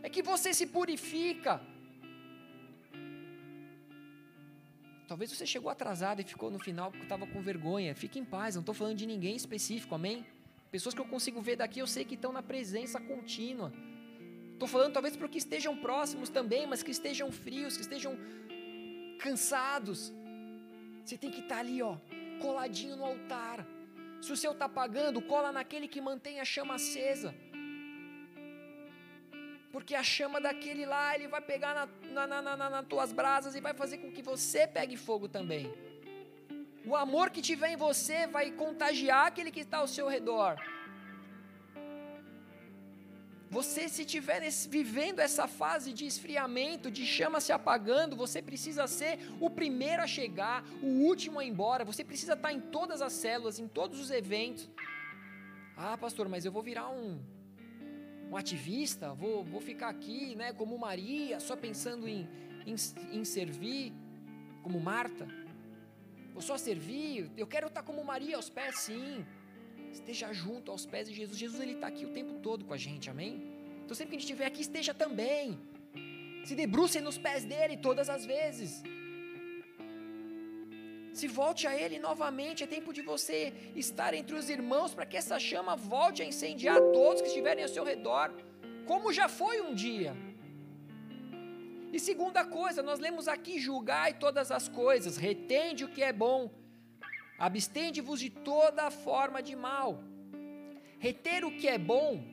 [0.00, 1.60] é que você se purifica.
[5.08, 7.92] Talvez você chegou atrasado e ficou no final porque estava com vergonha.
[8.02, 10.24] Fique em paz, não estou falando de ninguém específico, amém?
[10.70, 13.72] Pessoas que eu consigo ver daqui, eu sei que estão na presença contínua.
[14.52, 18.16] Estou falando talvez para que estejam próximos também, mas que estejam frios, que estejam
[19.18, 20.12] cansados.
[21.04, 21.96] Você tem que estar tá ali, ó,
[22.40, 23.66] coladinho no altar.
[24.22, 27.34] Se o seu está apagando, cola naquele que mantém a chama acesa
[29.74, 33.56] porque a chama daquele lá, ele vai pegar na, na, na, na, nas tuas brasas
[33.56, 35.64] e vai fazer com que você pegue fogo também.
[36.86, 40.62] O amor que tiver em você vai contagiar aquele que está ao seu redor.
[43.50, 49.18] Você, se estiver vivendo essa fase de esfriamento, de chama se apagando, você precisa ser
[49.40, 51.84] o primeiro a chegar, o último a ir embora.
[51.84, 54.70] Você precisa estar em todas as células, em todos os eventos.
[55.76, 57.20] Ah, pastor, mas eu vou virar um,
[58.30, 62.28] um ativista, vou, vou ficar aqui, né, como Maria, só pensando em,
[62.66, 62.74] em,
[63.12, 63.92] em servir,
[64.62, 65.26] como Marta.
[66.32, 69.24] Vou só servir, eu quero estar como Maria aos pés, sim.
[69.92, 71.38] Esteja junto aos pés de Jesus.
[71.38, 73.40] Jesus ele está aqui o tempo todo com a gente, amém?
[73.84, 75.58] Então sempre que a gente estiver aqui, esteja também.
[76.44, 78.82] Se debruce nos pés dele todas as vezes.
[81.18, 85.16] Se volte a Ele novamente, é tempo de você estar entre os irmãos para que
[85.16, 88.34] essa chama volte a incendiar todos que estiverem ao seu redor,
[88.84, 90.12] como já foi um dia.
[91.92, 96.50] E segunda coisa, nós lemos aqui: julgai todas as coisas, retende o que é bom,
[97.38, 100.02] abstende-vos de toda forma de mal.
[100.98, 102.24] Reter o que é bom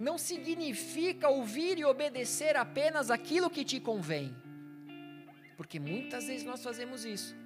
[0.00, 4.34] não significa ouvir e obedecer apenas aquilo que te convém,
[5.54, 7.41] porque muitas vezes nós fazemos isso.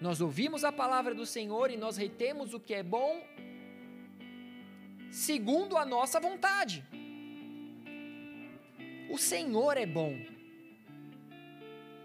[0.00, 3.20] Nós ouvimos a palavra do Senhor e nós retemos o que é bom
[5.10, 6.84] segundo a nossa vontade.
[9.10, 10.14] O Senhor é bom.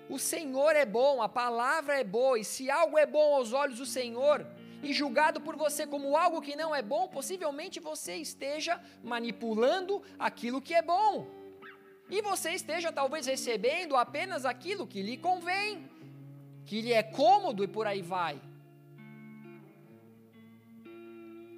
[0.10, 3.78] O Senhor é bom, a palavra é boa, e se algo é bom aos olhos
[3.78, 4.46] do Senhor
[4.82, 10.62] e julgado por você como algo que não é bom, possivelmente você esteja manipulando aquilo
[10.62, 11.28] que é bom.
[12.10, 15.90] E você esteja talvez recebendo apenas aquilo que lhe convém
[16.66, 18.40] que lhe é cômodo e por aí vai.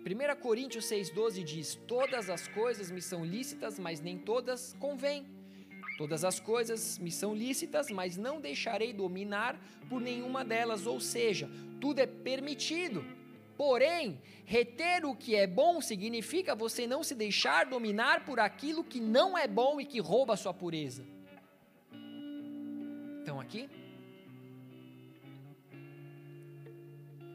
[0.06, 5.26] 1 Coríntios 6,12 diz: Todas as coisas me são lícitas, mas nem todas convêm.
[5.98, 11.50] Todas as coisas me são lícitas, mas não deixarei dominar por nenhuma delas, ou seja,
[11.80, 13.04] tudo é permitido.
[13.58, 19.00] Porém, reter o que é bom significa você não se deixar dominar por aquilo que
[19.00, 21.06] não é bom e que rouba a sua pureza.
[23.22, 23.70] Então, aqui,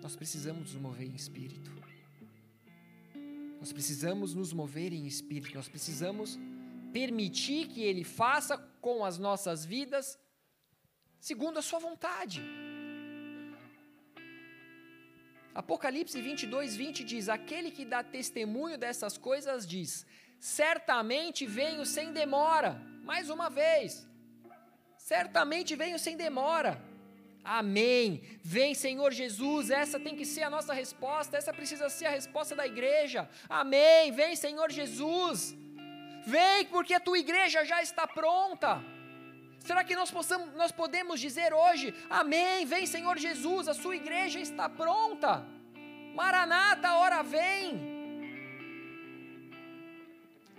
[0.03, 1.71] Nós precisamos nos mover em espírito.
[3.61, 5.55] Nós precisamos nos mover em espírito.
[5.55, 6.39] Nós precisamos
[6.93, 10.19] permitir que Ele faça com as nossas vidas
[11.21, 12.43] segundo a Sua vontade.
[15.55, 20.07] Apocalipse 22, 20 diz: Aquele que dá testemunho dessas coisas diz:
[20.39, 22.81] Certamente venho sem demora.
[23.05, 24.09] Mais uma vez.
[24.97, 26.90] Certamente venho sem demora.
[27.45, 28.23] Amém.
[28.43, 32.55] Vem, Senhor Jesus, essa tem que ser a nossa resposta, essa precisa ser a resposta
[32.55, 33.29] da igreja.
[33.49, 34.13] Amém.
[34.13, 35.57] Vem, Senhor Jesus.
[36.27, 38.83] Vem, porque a tua igreja já está pronta.
[39.61, 44.41] Será que nós, possamos, nós podemos dizer hoje, Amém, vem Senhor Jesus, a sua igreja
[44.41, 45.45] está pronta.
[46.15, 48.01] Maranata, a hora vem.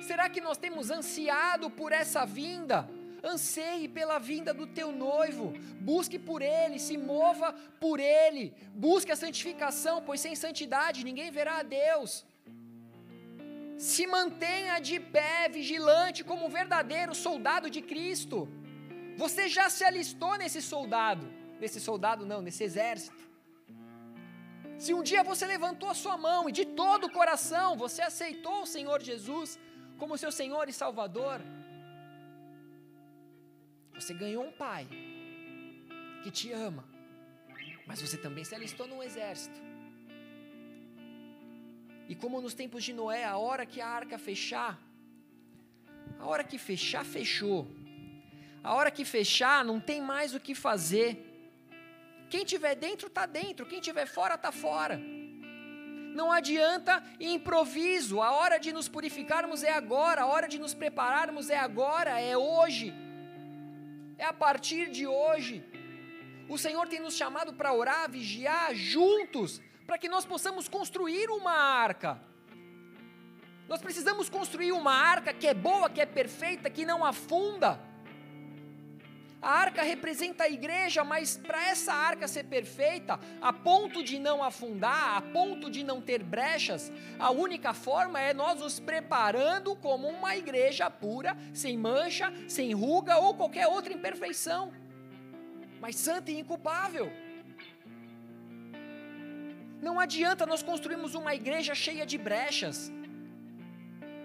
[0.01, 2.89] Será que nós temos ansiado por essa vinda?
[3.23, 9.15] Anseie pela vinda do teu noivo, busque por ele, se mova por ele, busque a
[9.15, 12.25] santificação, pois sem santidade ninguém verá a Deus.
[13.77, 18.47] Se mantenha de pé, vigilante, como um verdadeiro soldado de Cristo.
[19.17, 21.25] Você já se alistou nesse soldado,
[21.59, 23.21] nesse soldado não, nesse exército.
[24.83, 28.63] Se um dia você levantou a sua mão e de todo o coração você aceitou
[28.63, 29.59] o Senhor Jesus
[29.99, 31.39] como seu Senhor e Salvador,
[34.01, 34.87] você ganhou um pai
[36.23, 36.83] que te ama,
[37.85, 39.59] mas você também se alistou num exército.
[42.09, 44.79] E como nos tempos de Noé, a hora que a arca fechar,
[46.19, 47.67] a hora que fechar, fechou.
[48.63, 51.09] A hora que fechar, não tem mais o que fazer.
[52.29, 54.99] Quem tiver dentro está dentro, quem tiver fora está fora.
[56.19, 58.21] Não adianta improviso.
[58.21, 62.35] A hora de nos purificarmos é agora, a hora de nos prepararmos é agora, é
[62.37, 62.93] hoje
[64.21, 65.65] é a partir de hoje.
[66.47, 71.53] O Senhor tem nos chamado para orar, vigiar juntos, para que nós possamos construir uma
[71.53, 72.21] arca.
[73.67, 77.79] Nós precisamos construir uma arca que é boa, que é perfeita, que não afunda
[79.41, 84.43] a arca representa a igreja, mas para essa arca ser perfeita, a ponto de não
[84.43, 90.07] afundar, a ponto de não ter brechas, a única forma é nós nos preparando como
[90.07, 94.71] uma igreja pura, sem mancha, sem ruga ou qualquer outra imperfeição,
[95.79, 97.11] mas santa e inculpável.
[99.81, 102.91] Não adianta nós construirmos uma igreja cheia de brechas,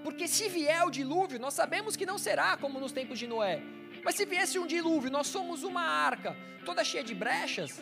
[0.05, 3.63] porque se vier o dilúvio, nós sabemos que não será como nos tempos de Noé
[4.07, 6.31] mas se viesse um dilúvio, nós somos uma arca
[6.69, 7.73] toda cheia de brechas,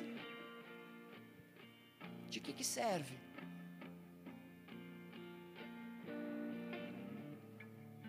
[2.31, 3.14] De que, que serve?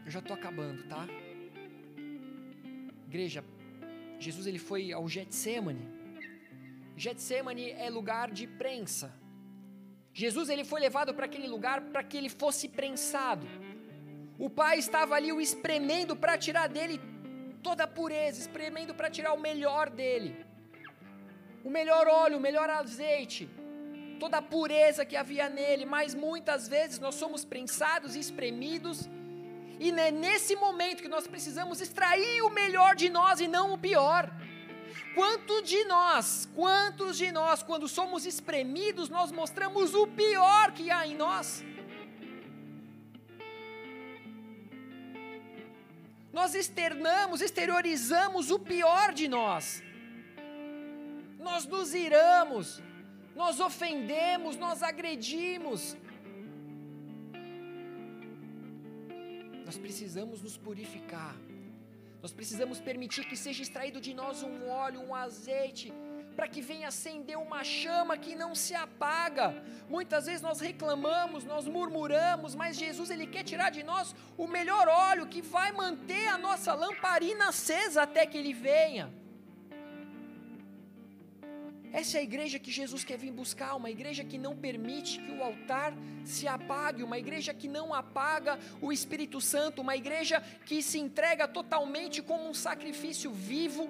[0.05, 1.03] Eu já estou acabando, tá?
[3.09, 3.43] Igreja,
[4.25, 5.85] Jesus ele foi ao Getsemane.
[7.05, 9.07] Getsemane é lugar de prensa.
[10.13, 13.45] Jesus ele foi levado para aquele lugar para que ele fosse prensado.
[14.39, 16.97] O pai estava ali o espremendo para tirar dele
[17.67, 20.31] toda a pureza, espremendo para tirar o melhor dele.
[21.67, 23.43] O melhor óleo, o melhor azeite,
[24.23, 28.97] toda a pureza que havia nele, mas muitas vezes nós somos prensados e espremidos
[29.79, 33.77] e é nesse momento que nós precisamos extrair o melhor de nós e não o
[33.77, 34.31] pior.
[35.13, 41.05] Quanto de nós, quantos de nós, quando somos espremidos, nós mostramos o pior que há
[41.07, 41.63] em nós?
[46.37, 49.65] Nós externamos, exteriorizamos o pior de nós.
[51.47, 52.67] Nós nos iramos,
[53.41, 55.81] nós ofendemos, nós agredimos,
[59.67, 61.35] Nós precisamos nos purificar.
[62.21, 65.87] Nós precisamos permitir que seja extraído de nós um óleo, um azeite,
[66.35, 69.63] para que venha acender uma chama que não se apaga.
[69.89, 74.87] Muitas vezes nós reclamamos, nós murmuramos, mas Jesus ele quer tirar de nós o melhor
[74.87, 79.11] óleo que vai manter a nossa lamparina acesa até que ele venha.
[81.99, 85.31] Essa é a igreja que Jesus quer vir buscar, uma igreja que não permite que
[85.31, 85.93] o altar
[86.25, 91.47] se apague, uma igreja que não apaga o Espírito Santo, uma igreja que se entrega
[91.47, 93.89] totalmente como um sacrifício vivo,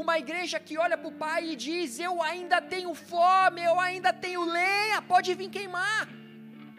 [0.00, 4.12] uma igreja que olha para o Pai e diz: Eu ainda tenho fome, eu ainda
[4.12, 6.08] tenho lenha, pode vir queimar.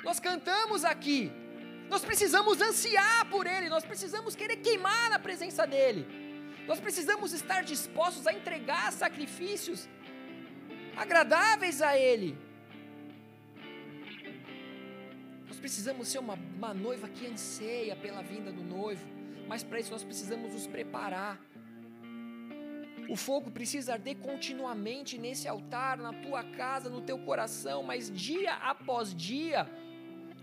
[0.04, 1.32] Nós cantamos aqui,
[1.90, 6.04] nós precisamos ansiar por Ele, nós precisamos querer queimar na presença dEle,
[6.68, 9.88] nós precisamos estar dispostos a entregar sacrifícios
[10.98, 12.38] agradáveis a Ele.
[15.48, 19.06] Nós precisamos ser uma, uma noiva que anseia pela vinda do noivo,
[19.48, 21.40] mas para isso nós precisamos nos preparar.
[23.10, 28.54] O fogo precisa arder continuamente nesse altar, na tua casa, no teu coração, mas dia
[28.54, 29.70] após dia,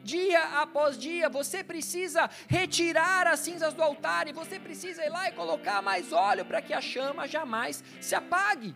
[0.02, 5.28] dia após dia, você precisa retirar as cinzas do altar e você precisa ir lá
[5.28, 8.74] e colocar mais óleo para que a chama jamais se apague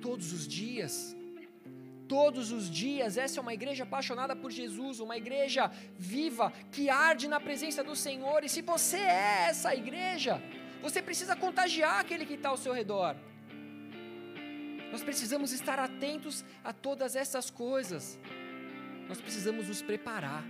[0.00, 1.16] todos os dias.
[2.06, 7.26] Todos os dias, essa é uma igreja apaixonada por Jesus, uma igreja viva, que arde
[7.26, 8.44] na presença do Senhor.
[8.44, 10.42] E se você é essa igreja,
[10.84, 13.16] você precisa contagiar aquele que está ao seu redor.
[14.92, 18.18] Nós precisamos estar atentos a todas essas coisas.
[19.08, 20.44] Nós precisamos nos preparar.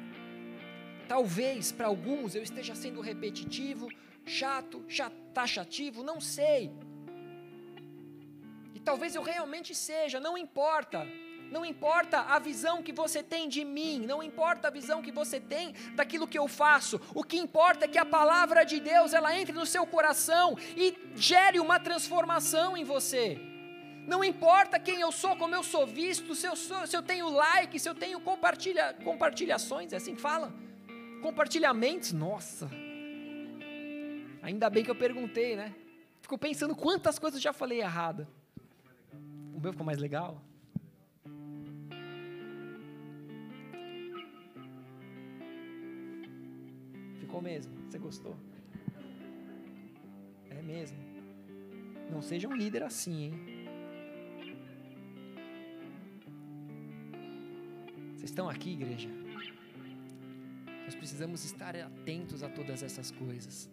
[1.09, 3.89] Talvez para alguns eu esteja sendo repetitivo,
[4.27, 4.85] chato,
[5.33, 6.71] taxativo, não sei
[8.85, 11.07] talvez eu realmente seja, não importa.
[11.55, 15.39] Não importa a visão que você tem de mim, não importa a visão que você
[15.39, 17.01] tem daquilo que eu faço.
[17.15, 20.87] O que importa é que a palavra de Deus ela entre no seu coração e
[21.15, 23.27] gere uma transformação em você.
[24.13, 27.29] Não importa quem eu sou, como eu sou visto, se eu, sou, se eu tenho
[27.31, 30.53] like, se eu tenho compartilha, compartilhações, é assim que fala?
[31.23, 32.69] Compartilhamentos, nossa.
[34.43, 35.73] Ainda bem que eu perguntei, né?
[36.21, 38.27] Fico pensando quantas coisas eu já falei errado
[39.65, 40.43] meu ficou mais legal?
[47.35, 47.75] Ficou mesmo?
[47.91, 48.37] Você gostou?
[50.49, 50.97] É mesmo.
[52.09, 53.35] Não seja um líder assim, hein?
[58.13, 59.09] Vocês estão aqui, igreja?
[60.85, 63.69] Nós precisamos estar atentos a todas essas coisas.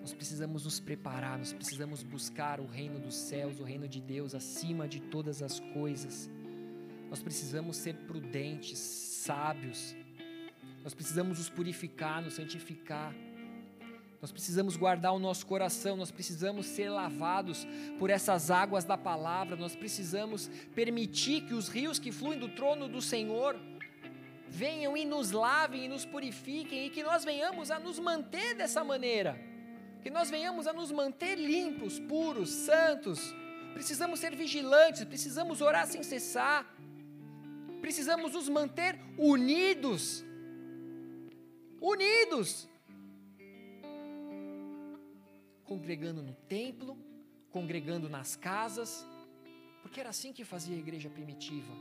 [0.00, 4.34] Nós precisamos nos preparar, nós precisamos buscar o reino dos céus, o reino de Deus
[4.34, 6.28] acima de todas as coisas.
[7.08, 9.94] Nós precisamos ser prudentes, sábios.
[10.88, 13.14] Nós precisamos nos purificar, nos santificar.
[14.22, 17.66] Nós precisamos guardar o nosso coração, nós precisamos ser lavados
[17.98, 22.88] por essas águas da palavra, nós precisamos permitir que os rios que fluem do trono
[22.88, 23.54] do Senhor
[24.48, 28.82] venham e nos lavem e nos purifiquem e que nós venhamos a nos manter dessa
[28.82, 29.38] maneira
[30.00, 33.34] que nós venhamos a nos manter limpos, puros, santos.
[33.74, 36.66] Precisamos ser vigilantes, precisamos orar sem cessar.
[37.82, 40.24] Precisamos nos manter unidos.
[41.80, 42.68] Unidos.
[45.64, 46.96] Congregando no templo,
[47.50, 49.06] congregando nas casas,
[49.82, 51.72] porque era assim que fazia a igreja primitiva.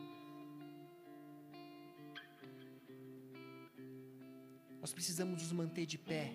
[4.82, 6.34] Nós precisamos nos manter de pé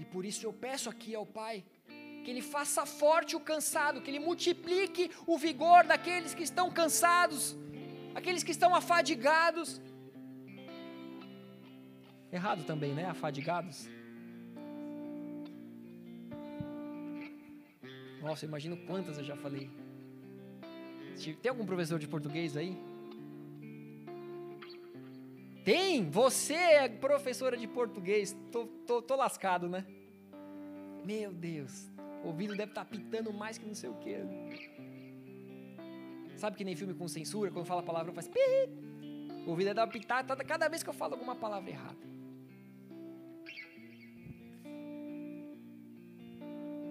[0.00, 1.62] e por isso eu peço aqui ao Pai
[2.24, 7.56] que Ele faça forte o cansado, que Ele multiplique o vigor daqueles que estão cansados,
[8.14, 9.80] aqueles que estão afadigados.
[12.32, 13.06] Errado também, né?
[13.06, 13.88] Afadigados.
[18.22, 19.70] Nossa, imagino quantas eu já falei.
[21.42, 22.78] Tem algum professor de português aí?
[25.64, 26.08] Tem?
[26.10, 28.36] Você é professora de português.
[28.50, 29.84] Tô, tô, tô lascado, né?
[31.04, 31.90] Meu Deus.
[32.22, 34.16] O ouvido deve estar tá pitando mais que não sei o que.
[36.36, 38.38] Sabe que nem filme com censura, quando fala a palavra faz pi.
[39.46, 42.10] O ouvido deve dar uma cada vez que eu falo alguma palavra errada.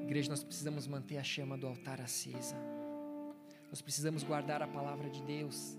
[0.10, 2.56] Igreja, nós precisamos manter a chama do altar acesa.
[3.68, 5.78] Nós precisamos guardar a palavra de Deus.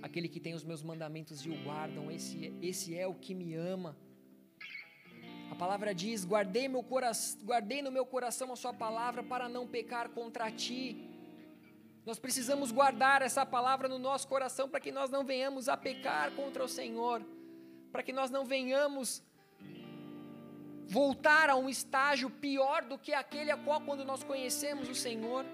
[0.00, 3.54] Aquele que tem os meus mandamentos e o guardam, esse, esse é o que me
[3.54, 3.94] ama.
[5.50, 6.82] A palavra diz: guardei, meu
[7.44, 10.96] guardei no meu coração a sua palavra para não pecar contra ti.
[12.06, 16.30] Nós precisamos guardar essa palavra no nosso coração para que nós não venhamos a pecar
[16.30, 17.22] contra o Senhor,
[17.92, 19.22] para que nós não venhamos
[20.88, 25.44] voltar a um estágio pior do que aquele a qual, quando nós conhecemos o Senhor,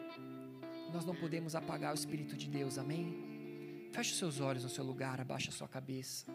[0.92, 3.88] nós não podemos apagar o Espírito de Deus, amém?
[3.92, 6.26] Feche os seus olhos no seu lugar, abaixa a sua cabeça.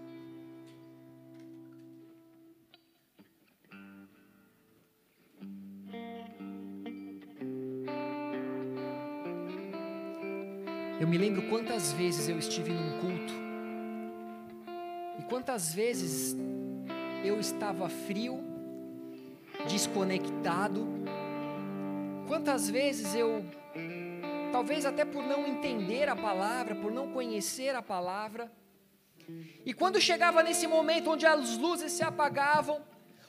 [10.99, 13.33] Eu me lembro quantas vezes eu estive num culto
[15.19, 16.35] e quantas vezes
[17.23, 18.46] eu estava frio
[19.67, 20.87] desconectado.
[22.27, 23.45] Quantas vezes eu,
[24.51, 28.51] talvez até por não entender a palavra, por não conhecer a palavra,
[29.65, 32.81] e quando chegava nesse momento onde as luzes se apagavam,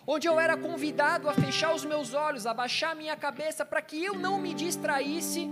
[0.07, 4.03] onde eu era convidado a fechar os meus olhos, a baixar minha cabeça para que
[4.03, 5.51] eu não me distraísse,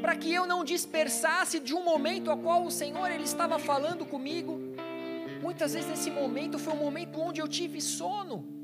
[0.00, 4.06] para que eu não dispersasse de um momento ao qual o Senhor ele estava falando
[4.06, 4.58] comigo.
[5.42, 8.61] Muitas vezes nesse momento foi um momento onde eu tive sono.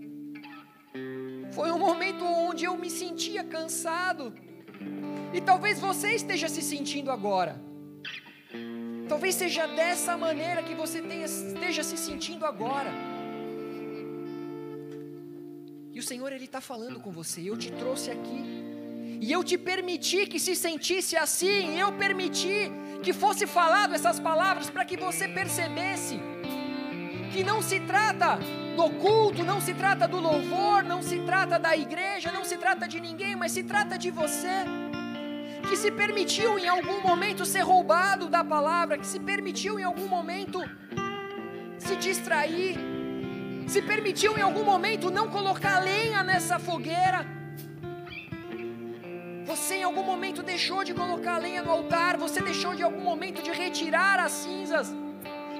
[1.59, 4.33] Foi um momento onde eu me sentia cansado.
[5.37, 7.61] E talvez você esteja se sentindo agora.
[9.09, 12.93] Talvez seja dessa maneira que você tenha, esteja se sentindo agora.
[15.93, 17.41] E o Senhor Ele está falando com você.
[17.41, 18.41] Eu te trouxe aqui.
[19.21, 21.77] E eu te permiti que se sentisse assim.
[21.77, 22.71] Eu permiti
[23.03, 26.21] que fosse falado essas palavras para que você percebesse
[27.33, 28.39] que não se trata
[28.79, 32.87] do culto, não se trata do louvor, não se trata da igreja, não se trata
[32.93, 34.57] de ninguém, mas se trata de você.
[35.69, 40.07] Que se permitiu em algum momento ser roubado da palavra, que se permitiu em algum
[40.17, 40.61] momento
[41.87, 42.79] se distrair,
[43.67, 47.21] se permitiu em algum momento não colocar lenha nessa fogueira.
[49.51, 53.43] Você em algum momento deixou de colocar lenha no altar, você deixou de algum momento
[53.43, 54.95] de retirar as cinzas,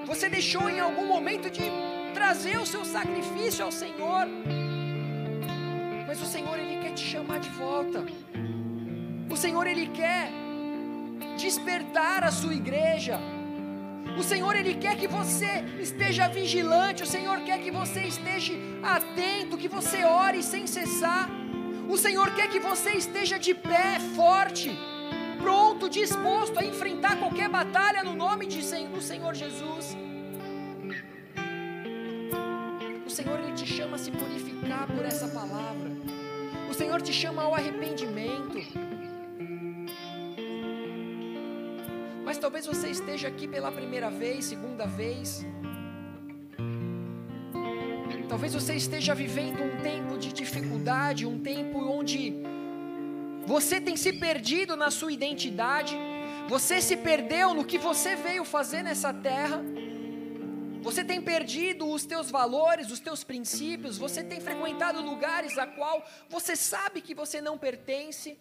[0.05, 1.65] você deixou em algum momento de
[2.09, 4.27] trazer o seu sacrifício ao Senhor.
[6.07, 8.03] Mas o Senhor ele quer te chamar de volta.
[9.29, 10.31] O Senhor ele quer
[11.37, 13.19] despertar a sua igreja.
[14.17, 19.57] O Senhor ele quer que você esteja vigilante, o Senhor quer que você esteja atento,
[19.57, 21.29] que você ore sem cessar.
[21.87, 24.77] O Senhor quer que você esteja de pé, forte,
[25.41, 29.95] pronto, disposto a enfrentar qualquer batalha no nome de, do Senhor Jesus.
[33.09, 35.89] Senhor ele te chama a se purificar por essa palavra.
[36.69, 38.57] O Senhor te chama ao arrependimento.
[42.23, 45.45] Mas talvez você esteja aqui pela primeira vez, segunda vez.
[48.29, 52.35] Talvez você esteja vivendo um tempo de dificuldade, um tempo onde
[53.45, 55.97] você tem se perdido na sua identidade,
[56.47, 59.59] você se perdeu no que você veio fazer nessa terra.
[60.81, 66.05] Você tem perdido os teus valores, os teus princípios, você tem frequentado lugares a qual
[66.29, 68.37] você sabe que você não pertence.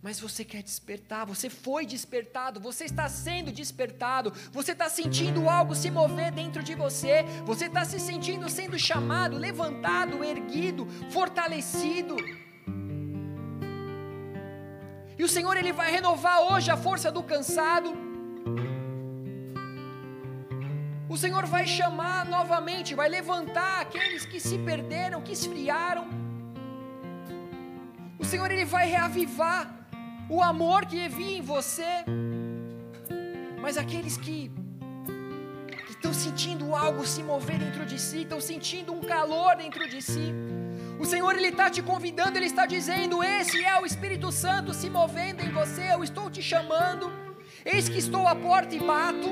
[0.00, 5.74] Mas você quer despertar, você foi despertado, você está sendo despertado, você está sentindo algo
[5.74, 12.14] se mover dentro de você, você está se sentindo sendo chamado, levantado, erguido, fortalecido.
[15.18, 18.05] E o Senhor ele vai renovar hoje a força do cansado.
[21.16, 26.04] O Senhor vai chamar novamente, vai levantar aqueles que se perderam, que esfriaram.
[28.18, 29.62] O Senhor ele vai reavivar
[30.28, 32.04] o amor que havia em você.
[33.62, 34.52] Mas aqueles que
[35.88, 40.34] estão sentindo algo se mover dentro de si, estão sentindo um calor dentro de si.
[41.00, 44.90] O Senhor ele está te convidando, ele está dizendo: Esse é o Espírito Santo se
[44.90, 45.94] movendo em você.
[45.94, 47.10] Eu estou te chamando.
[47.64, 49.30] Eis que estou à porta e bato.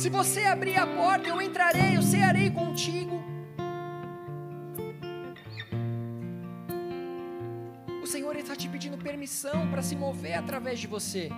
[0.00, 3.22] Se você abrir a porta, eu entrarei, eu cearei contigo.
[8.02, 11.28] O Senhor está te pedindo permissão para se mover através de você.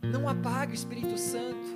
[0.00, 1.74] Não apague o Espírito Santo.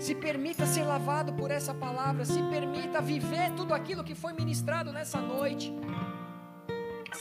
[0.00, 4.92] Se permita ser lavado por essa palavra, se permita viver tudo aquilo que foi ministrado
[4.92, 5.72] nessa noite.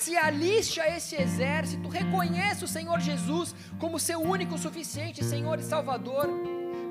[0.05, 5.63] Se aliste a esse exército, reconheça o Senhor Jesus como seu único suficiente Senhor e
[5.63, 6.29] Salvador.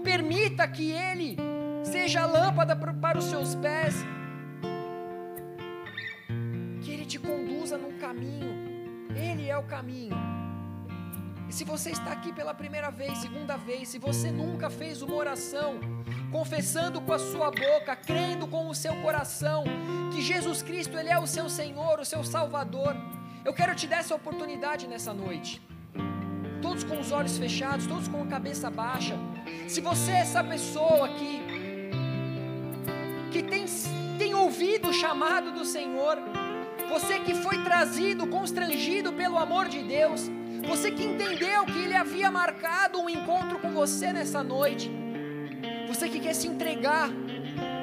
[0.03, 1.36] Permita que Ele
[1.85, 3.95] seja a lâmpada para os seus pés,
[6.82, 8.53] que Ele te conduza num caminho,
[9.15, 10.16] Ele é o caminho.
[11.49, 15.15] E se você está aqui pela primeira vez, segunda vez, se você nunca fez uma
[15.15, 15.78] oração,
[16.35, 19.62] confessando com a sua boca, crendo com o seu coração
[20.12, 22.97] que Jesus Cristo ele é o seu Senhor, o seu Salvador,
[23.44, 25.62] eu quero te dar essa oportunidade nessa noite.
[26.61, 29.16] Todos com os olhos fechados, todos com a cabeça baixa.
[29.69, 31.40] Se você é essa pessoa aqui
[33.31, 33.65] que tem,
[34.19, 36.19] tem ouvido o chamado do Senhor,
[36.89, 40.28] você que foi trazido, constrangido pelo amor de Deus,
[40.66, 45.03] você que entendeu que Ele havia marcado um encontro com você nessa noite.
[45.95, 47.09] Você que quer se entregar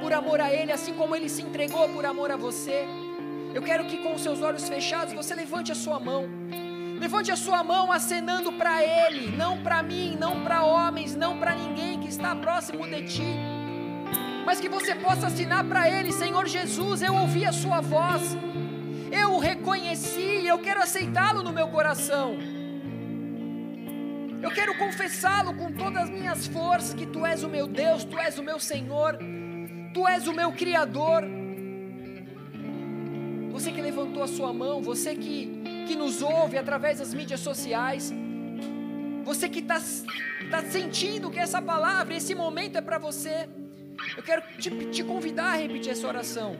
[0.01, 2.85] por amor a Ele, assim como Ele se entregou por amor a você.
[3.53, 6.25] Eu quero que com seus olhos fechados você levante a sua mão.
[6.99, 11.55] Levante a sua mão acenando para Ele, não para mim, não para homens, não para
[11.55, 13.33] ninguém que está próximo de ti.
[14.45, 18.35] Mas que você possa assinar para Ele, Senhor Jesus, eu ouvi a Sua voz,
[19.09, 22.37] eu o reconheci, eu quero aceitá-lo no meu coração.
[24.41, 28.17] Eu quero confessá-lo com todas as minhas forças: que tu és o meu Deus, tu
[28.17, 29.17] és o meu Senhor,
[29.93, 31.23] tu és o meu Criador.
[33.51, 38.11] Você que levantou a sua mão, você que, que nos ouve através das mídias sociais,
[39.23, 39.79] você que está
[40.49, 43.47] tá sentindo que essa palavra, esse momento é para você,
[44.17, 46.55] eu quero te, te convidar a repetir essa oração.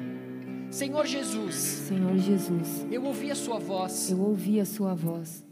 [0.70, 1.56] Senhor Jesus.
[1.56, 2.86] Senhor Jesus.
[2.92, 4.12] Eu ouvi a sua voz.
[4.12, 5.44] Eu ouvi a sua voz.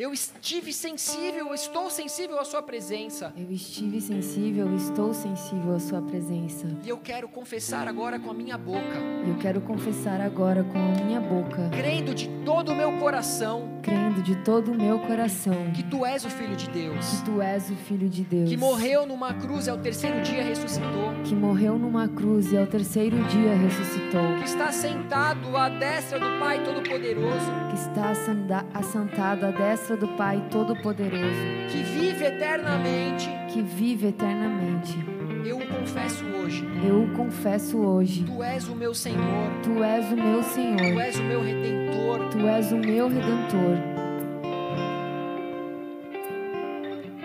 [0.00, 3.34] Eu estive sensível, estou sensível à Sua presença.
[3.36, 6.66] Eu estive sensível, estou sensível à Sua presença.
[6.82, 8.96] E eu quero confessar agora com a minha boca.
[9.28, 11.68] Eu quero confessar agora com a minha boca.
[11.68, 13.78] Crendo de todo o meu coração.
[13.82, 15.70] Crendo de todo o meu coração.
[15.74, 17.06] Que Tu és o Filho de Deus.
[17.06, 18.48] Que Tu és o Filho de Deus.
[18.48, 21.12] Que morreu numa cruz e ao terceiro dia ressuscitou.
[21.24, 24.38] Que morreu numa cruz e ao terceiro dia ressuscitou.
[24.38, 27.50] Que está sentado à destra do Pai Todo-Poderoso.
[27.68, 28.10] Que está
[28.72, 31.22] assentado à destra do Pai Todo-Poderoso,
[31.70, 34.98] que vive eternamente, que vive eternamente.
[35.44, 36.68] Eu o confesso hoje.
[36.86, 38.24] Eu o confesso hoje.
[38.24, 39.50] Tu és o meu Senhor.
[39.62, 40.78] Tu és o meu Senhor.
[40.78, 42.28] Tu és o meu redentor.
[42.30, 43.78] Tu és o meu redentor.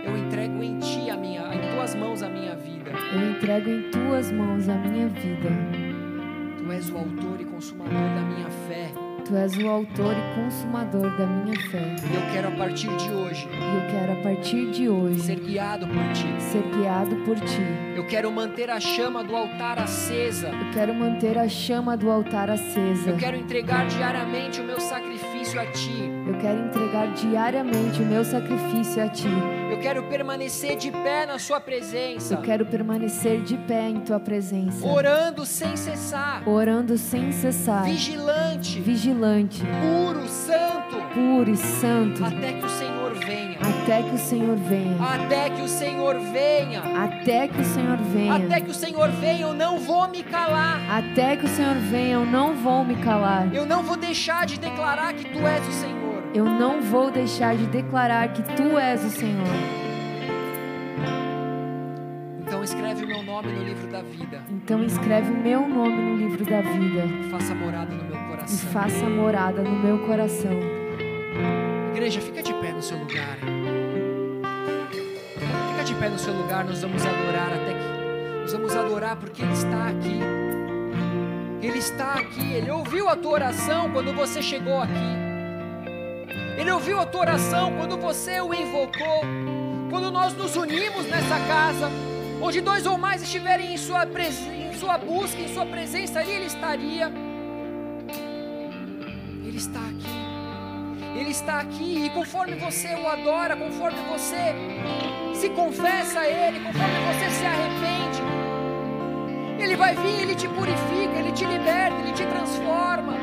[0.03, 2.91] Eu entrego em ti a minha, em tuas mãos a minha vida.
[3.13, 5.49] Eu entrego em tuas mãos a minha vida.
[6.57, 8.34] Tu és o autor e consumador da minha.
[9.25, 11.95] Tu és o autor e consumador da minha fé.
[12.11, 13.49] E eu quero a partir de hoje.
[13.51, 16.41] Eu quero a partir de hoje ser guiado por ti.
[16.43, 17.61] Ser guiado por ti.
[17.95, 20.49] Eu quero manter a chama do altar acesa.
[20.49, 23.09] Eu quero manter a chama do altar acesa.
[23.09, 25.14] Eu quero entregar diariamente o meu sacrifício
[25.59, 26.11] a ti.
[26.27, 29.29] Eu quero entregar diariamente o meu sacrifício a ti.
[29.71, 32.33] Eu quero permanecer de pé na sua presença.
[32.33, 34.85] Eu quero permanecer de pé em tua presença.
[34.85, 36.47] Orando sem cessar.
[36.47, 37.83] Orando sem cessar.
[37.85, 38.81] Vigilante.
[38.81, 44.17] Vigilante vigilante, puro, santo, puro e santo, até que o Senhor venha, até que o
[44.17, 48.73] Senhor venha, até que o Senhor venha, até que o Senhor venha, até que o
[48.73, 52.83] Senhor venha, eu não vou me calar, até que o Senhor venha, eu não vou
[52.83, 56.81] me calar, eu não vou deixar de declarar que Tu és o Senhor, eu não
[56.81, 59.47] vou deixar de declarar que Tu és o Senhor.
[62.47, 64.43] Então escreve o meu nome no livro da vida.
[64.49, 67.03] Então escreve o meu nome no livro da vida.
[67.31, 68.55] Faça morada no meu coração.
[68.55, 70.51] E faça morada no meu coração.
[71.95, 73.37] Igreja, fica de pé no seu lugar.
[75.69, 79.41] Fica de pé no seu lugar, nós vamos adorar até que nós vamos adorar porque
[79.41, 80.19] ele está aqui.
[81.65, 85.15] Ele está aqui, ele ouviu a tua oração quando você chegou aqui.
[86.57, 89.21] Ele ouviu a tua oração quando você o invocou.
[89.89, 91.89] Quando nós nos unimos nessa casa,
[92.41, 96.45] onde dois ou mais estiverem em sua, em sua busca, em sua presença, ali Ele
[96.47, 97.09] estaria.
[99.45, 100.24] Ele está aqui.
[101.15, 102.05] Ele está aqui.
[102.05, 104.53] E conforme você o adora, conforme você
[105.33, 108.21] se confessa a Ele, conforme você se arrepende,
[109.57, 113.13] Ele vai vir, ele te purifica, ele te liberta, ele te transforma.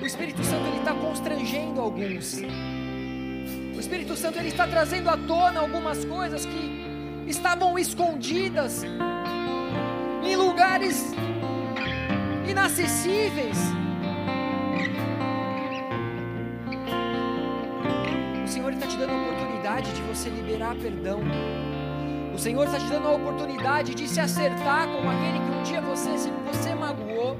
[0.00, 2.42] O Espírito Santo ele está constrangendo alguns.
[3.76, 8.82] O Espírito Santo ele está trazendo à tona algumas coisas que estavam escondidas
[10.22, 11.12] em lugares
[12.50, 13.56] inacessíveis.
[18.44, 21.20] O Senhor está te dando a oportunidade de você liberar perdão.
[22.34, 25.80] O Senhor está te dando a oportunidade de se acertar com aquele que um dia
[25.80, 26.10] você,
[26.46, 27.36] você magoou.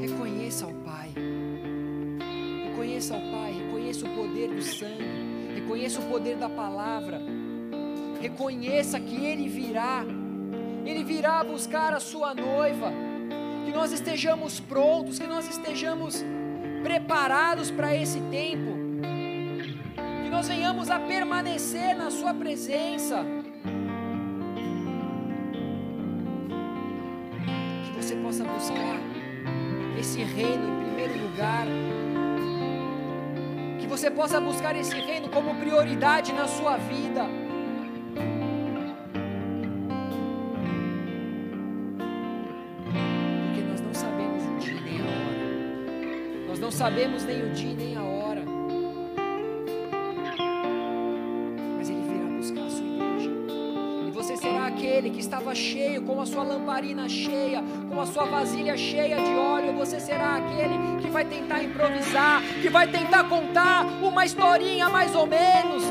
[0.00, 1.12] Reconheça o Pai.
[2.68, 3.52] Reconheça o Pai.
[3.52, 5.54] Reconheça o poder do sangue.
[5.54, 7.20] Reconheça o poder da palavra.
[8.24, 10.02] Reconheça que Ele virá.
[10.86, 12.90] Ele virá buscar a sua noiva.
[13.66, 16.24] Que nós estejamos prontos, que nós estejamos
[16.82, 18.72] preparados para esse tempo.
[20.22, 23.26] Que nós venhamos a permanecer na Sua presença.
[27.84, 29.00] Que você possa buscar
[30.00, 31.66] esse reino em primeiro lugar.
[33.78, 37.43] Que você possa buscar esse reino como prioridade na sua vida.
[46.74, 48.42] Sabemos nem o dia nem a hora.
[51.78, 53.30] Mas Ele virá buscar a sua igreja.
[54.08, 58.24] E você será aquele que estava cheio, com a sua lamparina cheia, com a sua
[58.24, 59.72] vasilha cheia de óleo.
[59.74, 65.28] Você será aquele que vai tentar improvisar, que vai tentar contar uma historinha mais ou
[65.28, 65.84] menos,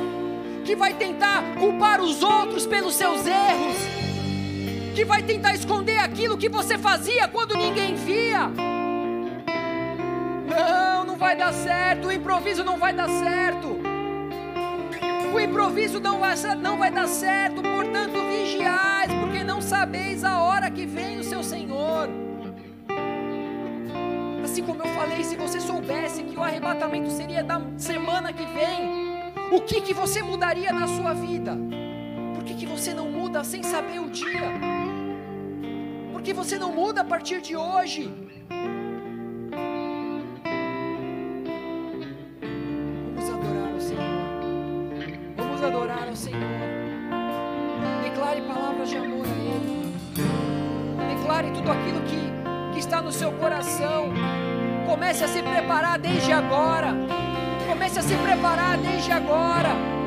[0.66, 3.78] que vai tentar culpar os outros pelos seus erros,
[4.94, 8.73] que vai tentar esconder aquilo que você fazia quando ninguém via.
[11.24, 13.78] Vai dar certo, o improviso não vai dar certo.
[15.34, 20.70] O improviso não vai, não vai dar certo, portanto, vigiais, porque não sabeis a hora
[20.70, 22.10] que vem o seu Senhor.
[24.44, 29.24] Assim como eu falei, se você soubesse que o arrebatamento seria da semana que vem,
[29.54, 31.58] o que, que você mudaria na sua vida?
[32.36, 34.52] Por que, que você não muda sem saber o dia?
[36.12, 38.23] Por que você não muda a partir de hoje?
[53.14, 54.12] Seu coração.
[54.86, 56.94] Comece a se preparar desde agora.
[57.68, 60.03] Comece a se preparar desde agora.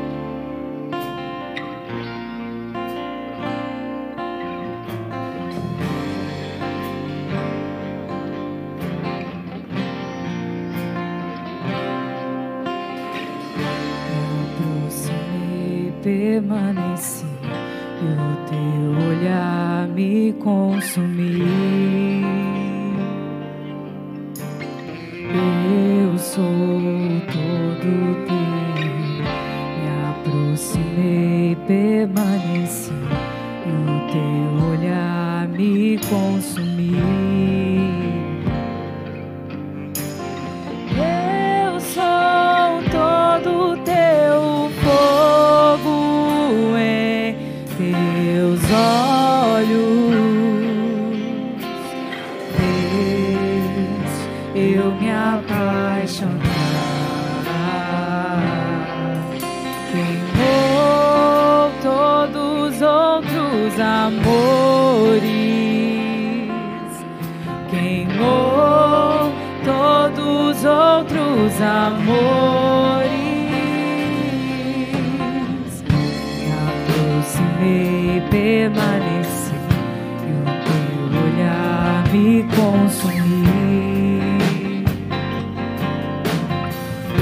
[82.12, 83.46] Me consumiu.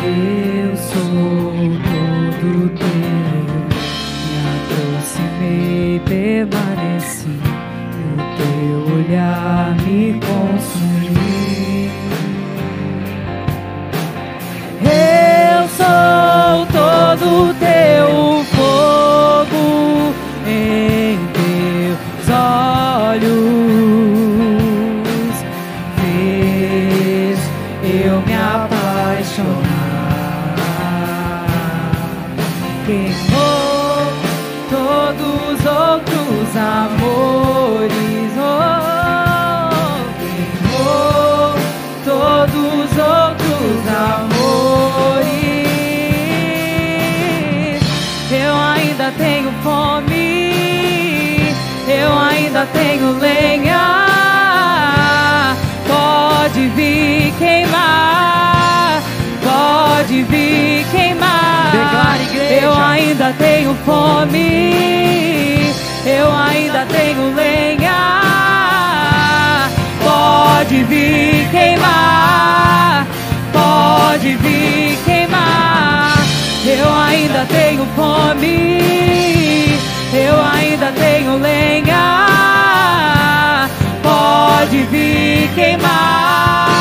[0.06, 1.52] Eu sou
[1.84, 3.44] todo teu,
[4.26, 7.38] me aproximei, permaneci,
[8.12, 10.73] o teu olhar me consumiu.
[77.46, 79.78] Tenho fome,
[80.12, 82.04] eu ainda tenho lenha.
[84.02, 86.73] Pode vir queimar.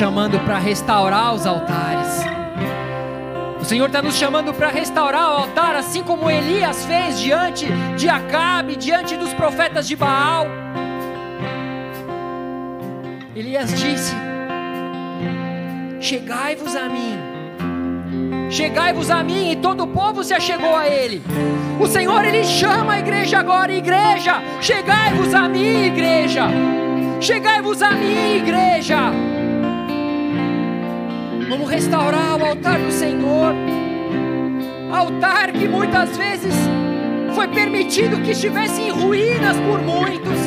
[0.00, 2.24] Chamando para restaurar os altares.
[3.60, 7.66] O Senhor está nos chamando para restaurar o altar, assim como Elias fez diante
[7.98, 10.46] de Acabe, diante dos profetas de Baal.
[13.36, 14.14] Elias disse:
[16.00, 17.18] Chegai-vos a mim.
[18.50, 21.22] Chegai-vos a mim, e todo o povo se achegou a ele.
[21.78, 24.40] O Senhor, ele chama a igreja agora, igreja.
[24.62, 26.44] Chegai-vos a mim, igreja.
[27.20, 29.29] Chegai-vos a mim, igreja.
[31.50, 33.52] Vamos restaurar o altar do Senhor.
[34.92, 36.54] Altar que muitas vezes
[37.34, 40.38] foi permitido que estivesse em ruínas por muitos.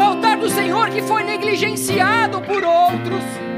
[0.00, 3.51] Altar do Senhor que foi negligenciado por outros.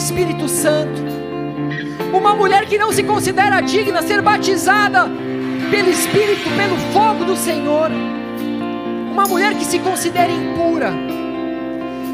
[0.00, 1.00] Espírito Santo.
[2.12, 5.08] Uma mulher que não se considera digna ser batizada
[5.70, 7.90] pelo Espírito, pelo fogo do Senhor.
[9.12, 10.92] Uma mulher que se considera impura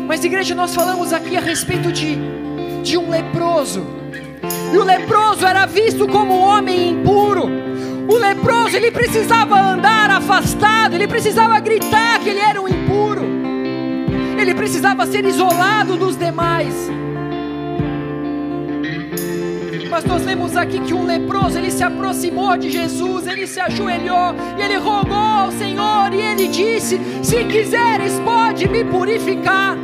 [0.06, 2.16] mas, igreja, nós falamos aqui a respeito de,
[2.82, 3.84] de um leproso.
[4.72, 7.44] E o leproso era visto como um homem impuro.
[8.08, 13.22] O leproso, ele precisava andar afastado, ele precisava gritar que ele era um impuro.
[14.38, 16.88] Ele precisava ser isolado dos demais.
[19.96, 24.34] Mas nós lemos aqui que um leproso, ele se aproximou de Jesus, ele se ajoelhou,
[24.58, 29.74] e ele rogou ao Senhor, e ele disse: Se quiseres, pode me purificar.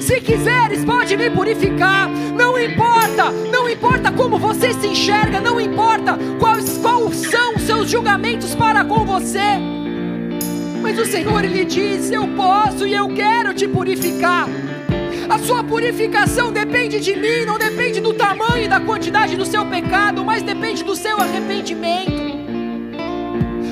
[0.00, 2.08] Se quiseres, pode me purificar.
[2.08, 7.90] Não importa, não importa como você se enxerga, não importa quais, quais são os seus
[7.90, 9.58] julgamentos para com você.
[10.80, 14.46] Mas o Senhor ele diz: Eu posso e eu quero te purificar.
[15.28, 19.64] A sua purificação depende de mim, não depende do tamanho e da quantidade do seu
[19.64, 22.34] pecado, mas depende do seu arrependimento.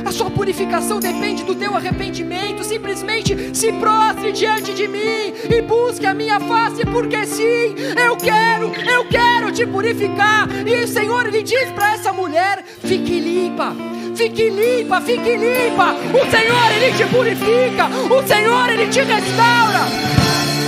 [0.05, 2.65] A sua purificação depende do teu arrependimento.
[2.65, 7.75] Simplesmente se prostre diante de mim e busque a minha face, porque sim,
[8.05, 10.49] eu quero, eu quero te purificar.
[10.67, 13.75] E o Senhor lhe diz para essa mulher: fique limpa.
[14.15, 15.95] Fique limpa, fique limpa.
[16.13, 17.87] O Senhor ele te purifica.
[18.15, 20.22] O Senhor ele te restaura.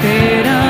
[0.00, 0.67] esperando,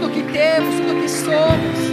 [0.00, 1.90] tudo que temos, tudo que somos.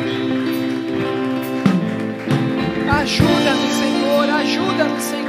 [2.90, 5.28] Ajuda-nos, Senhor, ajuda-nos, Senhor.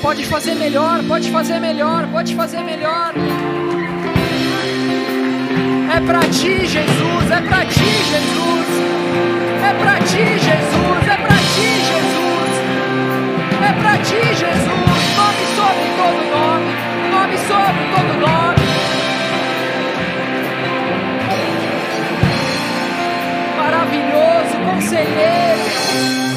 [0.00, 3.12] Pode fazer melhor, pode fazer melhor, pode fazer melhor.
[5.94, 8.68] É pra ti, Jesus, é pra ti, Jesus.
[9.62, 12.52] É pra ti, Jesus, é pra ti, Jesus.
[13.68, 14.87] É pra ti, Jesus.
[15.68, 16.72] Sobre todo nome,
[17.12, 18.64] nome sobre todo nome.
[23.58, 25.64] Maravilhoso, conselheiro,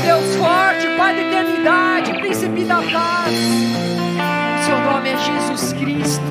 [0.04, 3.34] Deus forte, Pai da eternidade, príncipe da paz.
[4.66, 6.26] Seu nome é Jesus Cristo,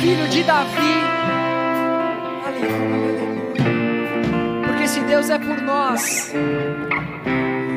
[0.00, 1.02] filho de Davi.
[2.46, 3.26] Aleluia.
[4.66, 6.32] Porque se Deus é por nós,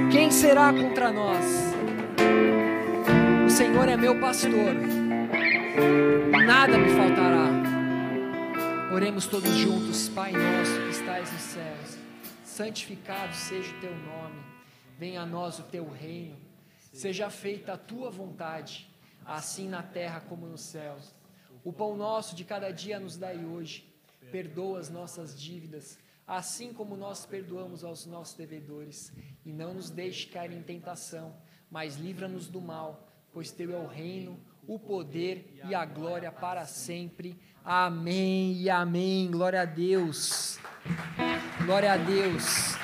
[0.09, 1.58] quem será contra nós?
[3.59, 4.73] Senhor é meu pastor,
[6.47, 7.49] nada me faltará.
[8.95, 11.97] Oremos todos juntos, Pai nosso que estais nos céus,
[12.41, 14.41] santificado seja o teu nome,
[14.97, 16.37] venha a nós o teu reino,
[16.93, 18.89] seja feita a tua vontade,
[19.25, 21.13] assim na terra como nos céus.
[21.61, 23.93] O pão nosso de cada dia nos dai hoje,
[24.31, 29.11] perdoa as nossas dívidas, assim como nós perdoamos aos nossos devedores,
[29.45, 31.35] e não nos deixe cair em tentação,
[31.69, 36.65] mas livra-nos do mal, pois teu é o reino, o poder e a glória para
[36.65, 37.35] sempre.
[37.63, 39.29] Amém e amém.
[39.29, 40.59] Glória a Deus.
[41.65, 42.75] Glória a Deus.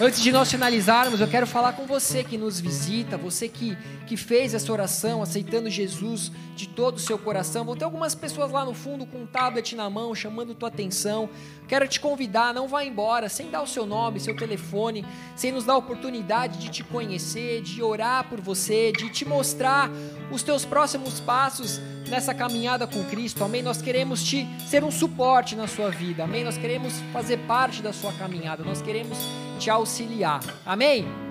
[0.00, 3.76] Antes de nós finalizarmos, eu quero falar com você que nos visita, você que,
[4.06, 7.64] que fez essa oração, aceitando Jesus de todo o seu coração.
[7.64, 11.28] Vão ter algumas pessoas lá no fundo com um tablet na mão, chamando tua atenção.
[11.66, 15.64] Quero te convidar, não vá embora sem dar o seu nome, seu telefone, sem nos
[15.64, 19.90] dar a oportunidade de te conhecer, de orar por você, de te mostrar
[20.30, 23.42] os teus próximos passos nessa caminhada com Cristo.
[23.44, 23.62] Amém?
[23.62, 26.24] Nós queremos te ser um suporte na sua vida.
[26.24, 26.44] Amém?
[26.44, 28.62] Nós queremos fazer parte da sua caminhada.
[28.62, 29.18] Nós queremos
[29.58, 30.40] te auxiliar.
[30.64, 31.27] Amém?